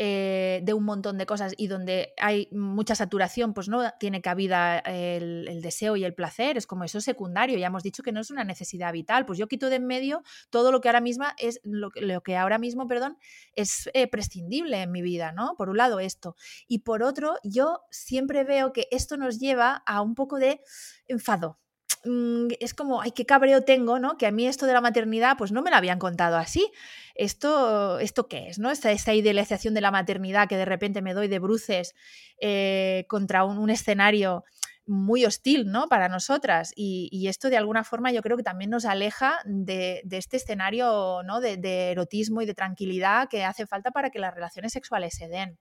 [0.00, 4.78] eh, de un montón de cosas y donde hay mucha saturación, pues no tiene cabida
[4.78, 8.30] el, deseo y el placer, es como eso secundario, ya hemos dicho que no es
[8.30, 11.60] una necesidad vital, pues yo quito de en medio todo lo que ahora mismo es,
[11.64, 11.90] lo,
[12.22, 13.16] que ahora mismo, perdón,
[13.54, 15.54] es eh, prescindible en mi vida, ¿no?
[15.56, 16.36] Por un lado esto.
[16.68, 20.60] Y por otro, yo siempre veo que esto nos lleva a un poco de
[21.06, 21.58] enfado,
[22.04, 24.16] Mm, es como, ay, qué cabreo tengo, ¿no?
[24.16, 26.70] Que a mí esto de la maternidad, pues no me lo habían contado así.
[27.14, 28.70] ¿Esto, esto qué es, no?
[28.70, 31.94] Esta, esta idealización de la maternidad que de repente me doy de bruces
[32.40, 34.44] eh, contra un, escenario
[34.86, 35.88] muy hostil, ¿no?
[35.88, 36.72] Para nosotras.
[36.76, 41.40] Y, esto de alguna forma yo creo que también nos aleja de, este escenario, ¿no?
[41.40, 45.28] De, de erotismo y de tranquilidad que hace falta para que las relaciones sexuales se
[45.28, 45.58] den.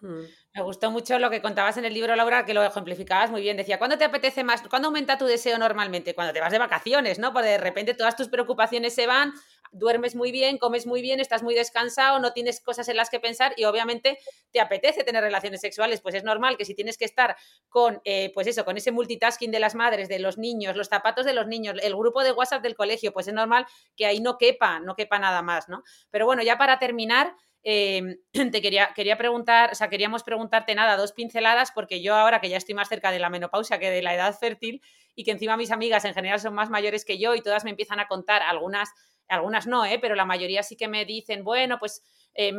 [0.00, 0.22] Hmm.
[0.54, 3.56] Me gustó mucho lo que contabas en el libro, Laura, que lo ejemplificabas muy bien.
[3.56, 4.62] Decía, ¿cuándo te apetece más?
[4.62, 6.14] ¿Cuándo aumenta tu deseo normalmente?
[6.14, 7.32] Cuando te vas de vacaciones, ¿no?
[7.34, 9.34] Porque de repente todas tus preocupaciones se van,
[9.72, 13.20] duermes muy bien, comes muy bien, estás muy descansado, no tienes cosas en las que
[13.20, 14.18] pensar y obviamente
[14.52, 16.00] te apetece tener relaciones sexuales.
[16.00, 17.36] Pues es normal que si tienes que estar
[17.68, 21.26] con, eh, pues eso, con ese multitasking de las madres, de los niños, los zapatos
[21.26, 24.38] de los niños, el grupo de WhatsApp del colegio, pues es normal que ahí no
[24.38, 25.82] quepa, no quepa nada más, ¿no?
[26.10, 28.16] Pero bueno, ya para terminar, Em,
[28.52, 32.48] te quería, quería preguntar, o sea, queríamos preguntarte nada, dos pinceladas, porque yo ahora que
[32.48, 34.82] ya estoy más cerca de la menopausia que de la edad fértil
[35.14, 37.70] y que encima mis amigas en general son más mayores que yo y todas me
[37.70, 38.90] empiezan a contar, algunas,
[39.28, 39.98] algunas no, ¿eh?
[40.00, 42.02] pero la mayoría sí que me dicen, bueno, pues
[42.34, 42.52] eh,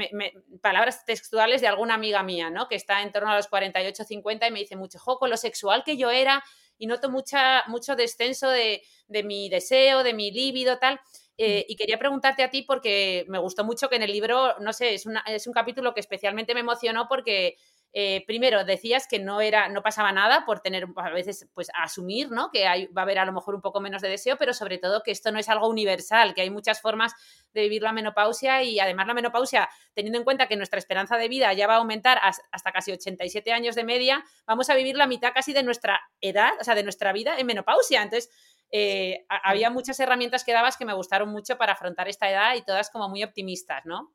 [0.62, 2.68] palabras textuales de alguna amiga mía, ¿no?
[2.68, 5.38] Que está en torno a los 48, 50 y me dice mucho, jo, con lo
[5.38, 6.44] sexual que yo era,
[6.78, 11.00] y noto mucha, mucho descenso de, de mi deseo, de mi líbido, tal.
[11.44, 14.74] Eh, y quería preguntarte a ti porque me gustó mucho que en el libro, no
[14.74, 17.58] sé, es, una, es un capítulo que especialmente me emocionó porque
[17.94, 22.32] eh, primero decías que no era, no pasaba nada por tener a veces, pues asumir,
[22.32, 22.50] ¿no?
[22.52, 24.78] Que hay, va a haber a lo mejor un poco menos de deseo, pero sobre
[24.78, 27.14] todo que esto no es algo universal, que hay muchas formas
[27.54, 31.28] de vivir la menopausia y además la menopausia, teniendo en cuenta que nuestra esperanza de
[31.28, 35.08] vida ya va a aumentar hasta casi 87 años de media, vamos a vivir la
[35.08, 38.04] mitad casi de nuestra edad, o sea, de nuestra vida en menopausia.
[38.04, 38.30] Entonces,
[38.72, 42.64] eh, había muchas herramientas que dabas que me gustaron mucho para afrontar esta edad y
[42.64, 44.14] todas como muy optimistas, ¿no?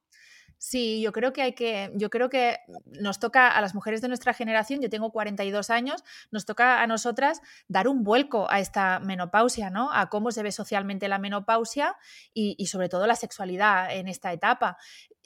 [0.59, 4.09] Sí, yo creo que hay que, yo creo que nos toca a las mujeres de
[4.09, 8.99] nuestra generación, yo tengo 42 años, nos toca a nosotras dar un vuelco a esta
[9.01, 9.93] menopausia, ¿no?
[9.93, 11.97] A cómo se ve socialmente la menopausia
[12.33, 14.79] y, y sobre todo la sexualidad en esta etapa.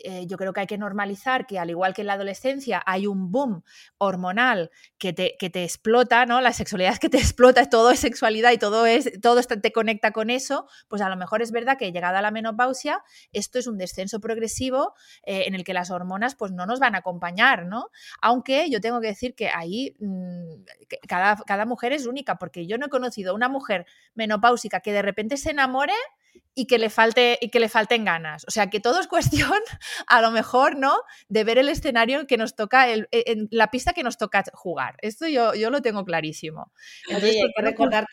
[0.04, 3.06] Eh, yo creo que hay que normalizar que al igual que en la adolescencia hay
[3.06, 3.62] un boom
[3.98, 6.40] hormonal que te, que te explota, ¿no?
[6.40, 10.30] La sexualidad que te explota, todo es sexualidad y todo, es, todo te conecta con
[10.30, 13.78] eso, pues a lo mejor es verdad que llegada a la menopausia, esto es un
[13.78, 14.94] descenso progresivo
[15.24, 17.88] eh, en el que las hormonas pues no nos van a acompañar, ¿no?
[18.20, 20.64] Aunque yo tengo que decir que ahí mmm,
[21.08, 25.02] cada, cada mujer es única, porque yo no he conocido una mujer menopáusica que de
[25.02, 25.94] repente se enamore
[26.60, 28.44] y que le falte y que le falten ganas.
[28.46, 29.50] O sea, que todo es cuestión,
[30.06, 30.94] a lo mejor, ¿no?
[31.30, 34.44] De ver el escenario que nos toca, el, e, en la pista que nos toca
[34.52, 34.96] jugar.
[35.00, 36.70] Esto yo, yo lo tengo clarísimo.
[37.08, 38.06] Entonces, Oye, hay que recordar,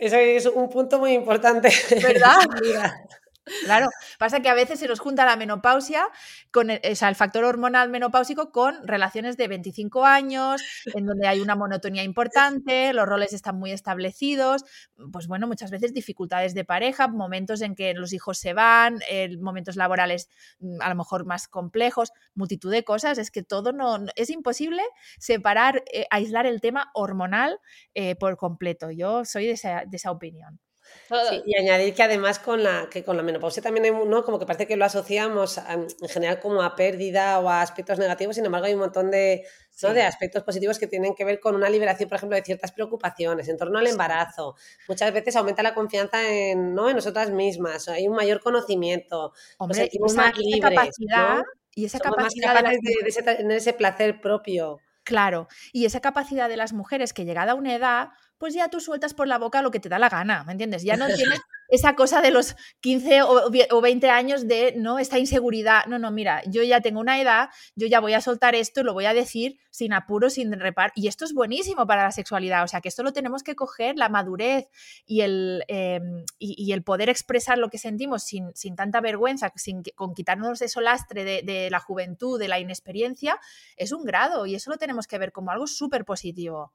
[0.00, 1.70] ese es un punto muy importante.
[2.02, 2.38] ¿Verdad?
[3.64, 3.88] Claro,
[4.18, 6.06] pasa que a veces se nos junta la menopausia,
[6.50, 10.62] con el, o sea, el factor hormonal menopáusico con relaciones de 25 años,
[10.94, 14.64] en donde hay una monotonía importante, los roles están muy establecidos,
[15.12, 19.00] pues bueno, muchas veces dificultades de pareja, momentos en que los hijos se van,
[19.40, 20.28] momentos laborales
[20.60, 24.82] mm, a lo mejor más complejos, multitud de cosas, es que todo no, es imposible
[25.18, 27.58] separar, eh, aislar el tema hormonal
[27.94, 28.90] eh, por completo.
[28.90, 30.60] Yo soy de esa, de esa opinión.
[31.08, 34.24] Sí, y añadir que además con la, que con la menopausia también hay, ¿no?
[34.24, 37.98] Como que parece que lo asociamos a, en general como a pérdida o a aspectos
[37.98, 39.86] negativos, sin embargo hay un montón de, sí.
[39.86, 39.94] ¿no?
[39.94, 43.48] de aspectos positivos que tienen que ver con una liberación, por ejemplo, de ciertas preocupaciones
[43.48, 44.54] en torno al embarazo.
[44.88, 46.88] Muchas veces aumenta la confianza en, ¿no?
[46.88, 51.42] en nosotras mismas, hay un mayor conocimiento, Hombre, nos esa, más libres, capacidad, ¿no?
[51.74, 54.80] y esa Somos capacidad más capaces de, de, ese, de ese placer propio.
[55.02, 58.10] Claro, y esa capacidad de las mujeres que llegada a una edad,
[58.40, 60.82] pues ya tú sueltas por la boca lo que te da la gana, ¿me entiendes?
[60.82, 65.84] Ya no tienes esa cosa de los 15 o 20 años de, no, esta inseguridad.
[65.86, 68.84] No, no, mira, yo ya tengo una edad, yo ya voy a soltar esto y
[68.84, 70.90] lo voy a decir sin apuro, sin repar.
[70.94, 72.64] Y esto es buenísimo para la sexualidad.
[72.64, 74.70] O sea, que esto lo tenemos que coger, la madurez
[75.04, 76.00] y el, eh,
[76.38, 80.62] y, y, el poder expresar lo que sentimos sin, sin tanta vergüenza, sin, con quitarnos
[80.62, 83.38] ese lastre de, de la juventud, de la inexperiencia,
[83.76, 86.72] es un grado y eso lo tenemos que ver como algo súper positivo.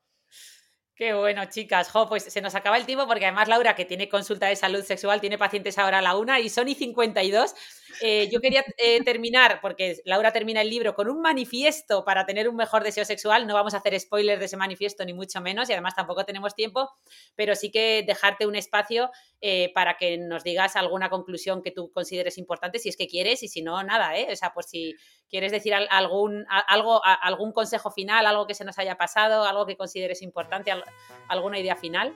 [0.98, 1.90] Qué bueno, chicas.
[1.92, 4.82] Jo, pues se nos acaba el tiempo porque además Laura, que tiene consulta de salud
[4.82, 7.54] sexual, tiene pacientes ahora a la una y son y 52.
[8.02, 12.50] Eh, yo quería eh, terminar, porque Laura termina el libro con un manifiesto para tener
[12.50, 13.48] un mejor deseo sexual.
[13.48, 16.56] No vamos a hacer spoilers de ese manifiesto, ni mucho menos, y además tampoco tenemos
[16.56, 16.90] tiempo,
[17.36, 21.92] pero sí que dejarte un espacio eh, para que nos digas alguna conclusión que tú
[21.92, 24.28] consideres importante, si es que quieres, y si no, nada, ¿eh?
[24.32, 24.96] O sea, pues si
[25.30, 29.78] quieres decir algún, algo, algún consejo final, algo que se nos haya pasado, algo que
[29.78, 30.72] consideres importante,
[31.28, 32.16] alguna idea final.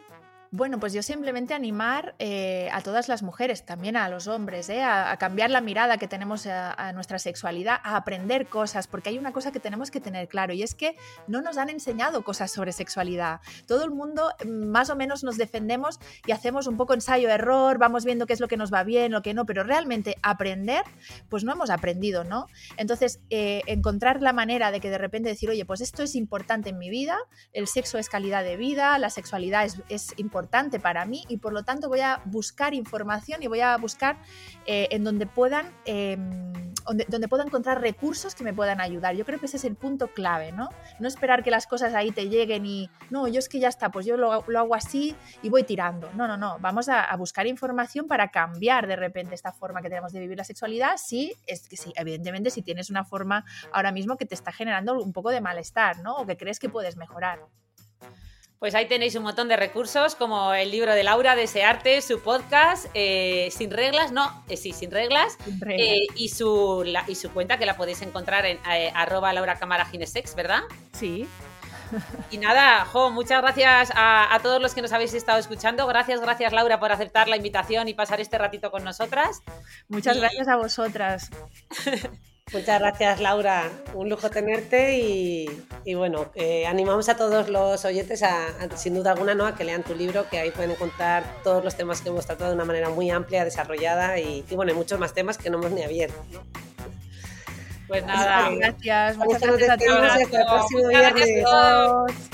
[0.52, 4.82] Bueno, pues yo simplemente animar eh, a todas las mujeres, también a los hombres, eh,
[4.82, 9.20] a, cambiar la mirada que tenemos a, a, nuestra sexualidad, a aprender cosas, porque hay
[9.20, 10.98] una cosa que tenemos que tener claro y es que
[11.28, 13.42] no nos han enseñado cosas sobre sexualidad.
[13.68, 18.04] Todo el mundo mm, más o menos nos defendemos y hacemos un poco ensayo-error, vamos
[18.04, 20.82] viendo qué es lo que nos va bien, lo que no, pero realmente aprender,
[21.30, 22.48] pues no hemos aprendido, ¿no?
[22.78, 26.70] Entonces, eh, encontrar la manera de que de repente decir, oye, pues esto es importante
[26.70, 27.20] en mi vida,
[27.54, 31.38] el sexo es calidad de vida, la sexualidad es, es importante importante para mí y
[31.38, 34.18] por lo tanto voy a buscar información y voy a buscar
[34.66, 36.18] eh, en donde puedan, eh,
[36.86, 39.16] donde, donde pueda encontrar recursos que me puedan ayudar.
[39.16, 40.70] Yo creo que ese es el punto clave, ¿no?
[40.98, 43.92] No esperar que las cosas ahí te lleguen y, no, yo es que ya está,
[43.92, 45.14] pues yo lo, lo hago así
[45.44, 46.10] y voy tirando.
[46.14, 49.90] No, no, no, vamos a, a, buscar información para cambiar de repente esta forma que
[49.90, 50.96] tenemos de vivir la sexualidad.
[50.96, 54.94] Sí, es que sí, evidentemente si tienes una forma ahora mismo que te está generando
[55.02, 56.16] un poco de malestar, ¿no?
[56.16, 57.40] O que crees que puedes mejorar.
[58.60, 62.88] Pues ahí tenéis un montón de recursos, como el libro de Laura, Desearte, su podcast,
[62.94, 65.88] eh, Sin Reglas, no, eh, sí, Sin Reglas, sin reglas.
[65.88, 69.56] Eh, y, su, la, y su cuenta que la podéis encontrar en eh, arroba Laura
[69.56, 70.64] Cámara Ginesex, ¿verdad?
[70.92, 71.26] Sí.
[72.32, 75.88] Y nada, Jo, muchas gracias a, a, todos los que nos habéis estado escuchando.
[75.88, 79.42] Gracias, gracias Laura por aceptar la invitación y pasar este ratito con nosotras.
[79.88, 80.20] Muchas y...
[80.20, 81.32] gracias a vosotras.
[82.52, 83.70] Muchas gracias, Laura.
[83.94, 89.36] Un lujo tenerte y, bueno, eh, animamos a todos los oyentes, a, sin duda alguna,
[89.36, 89.46] ¿no?
[89.46, 92.50] a que lean tu libro, que ahí pueden encontrar todos los temas que hemos tratado
[92.50, 95.72] de una manera muy amplia, desarrollada y, bueno, hay muchos más temas que no hemos
[95.72, 96.18] ni abierto.
[97.88, 99.18] Pues nada, gracias.
[99.18, 100.12] Muchas gracias a todos.
[100.12, 101.44] Hasta el próximo viernes.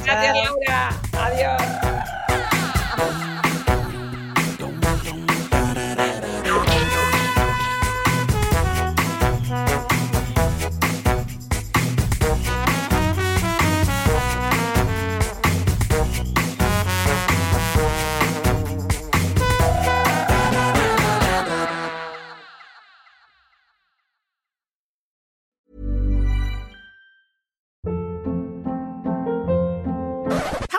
[0.03, 0.89] Gracias, Laura.
[1.13, 2.09] Adiós.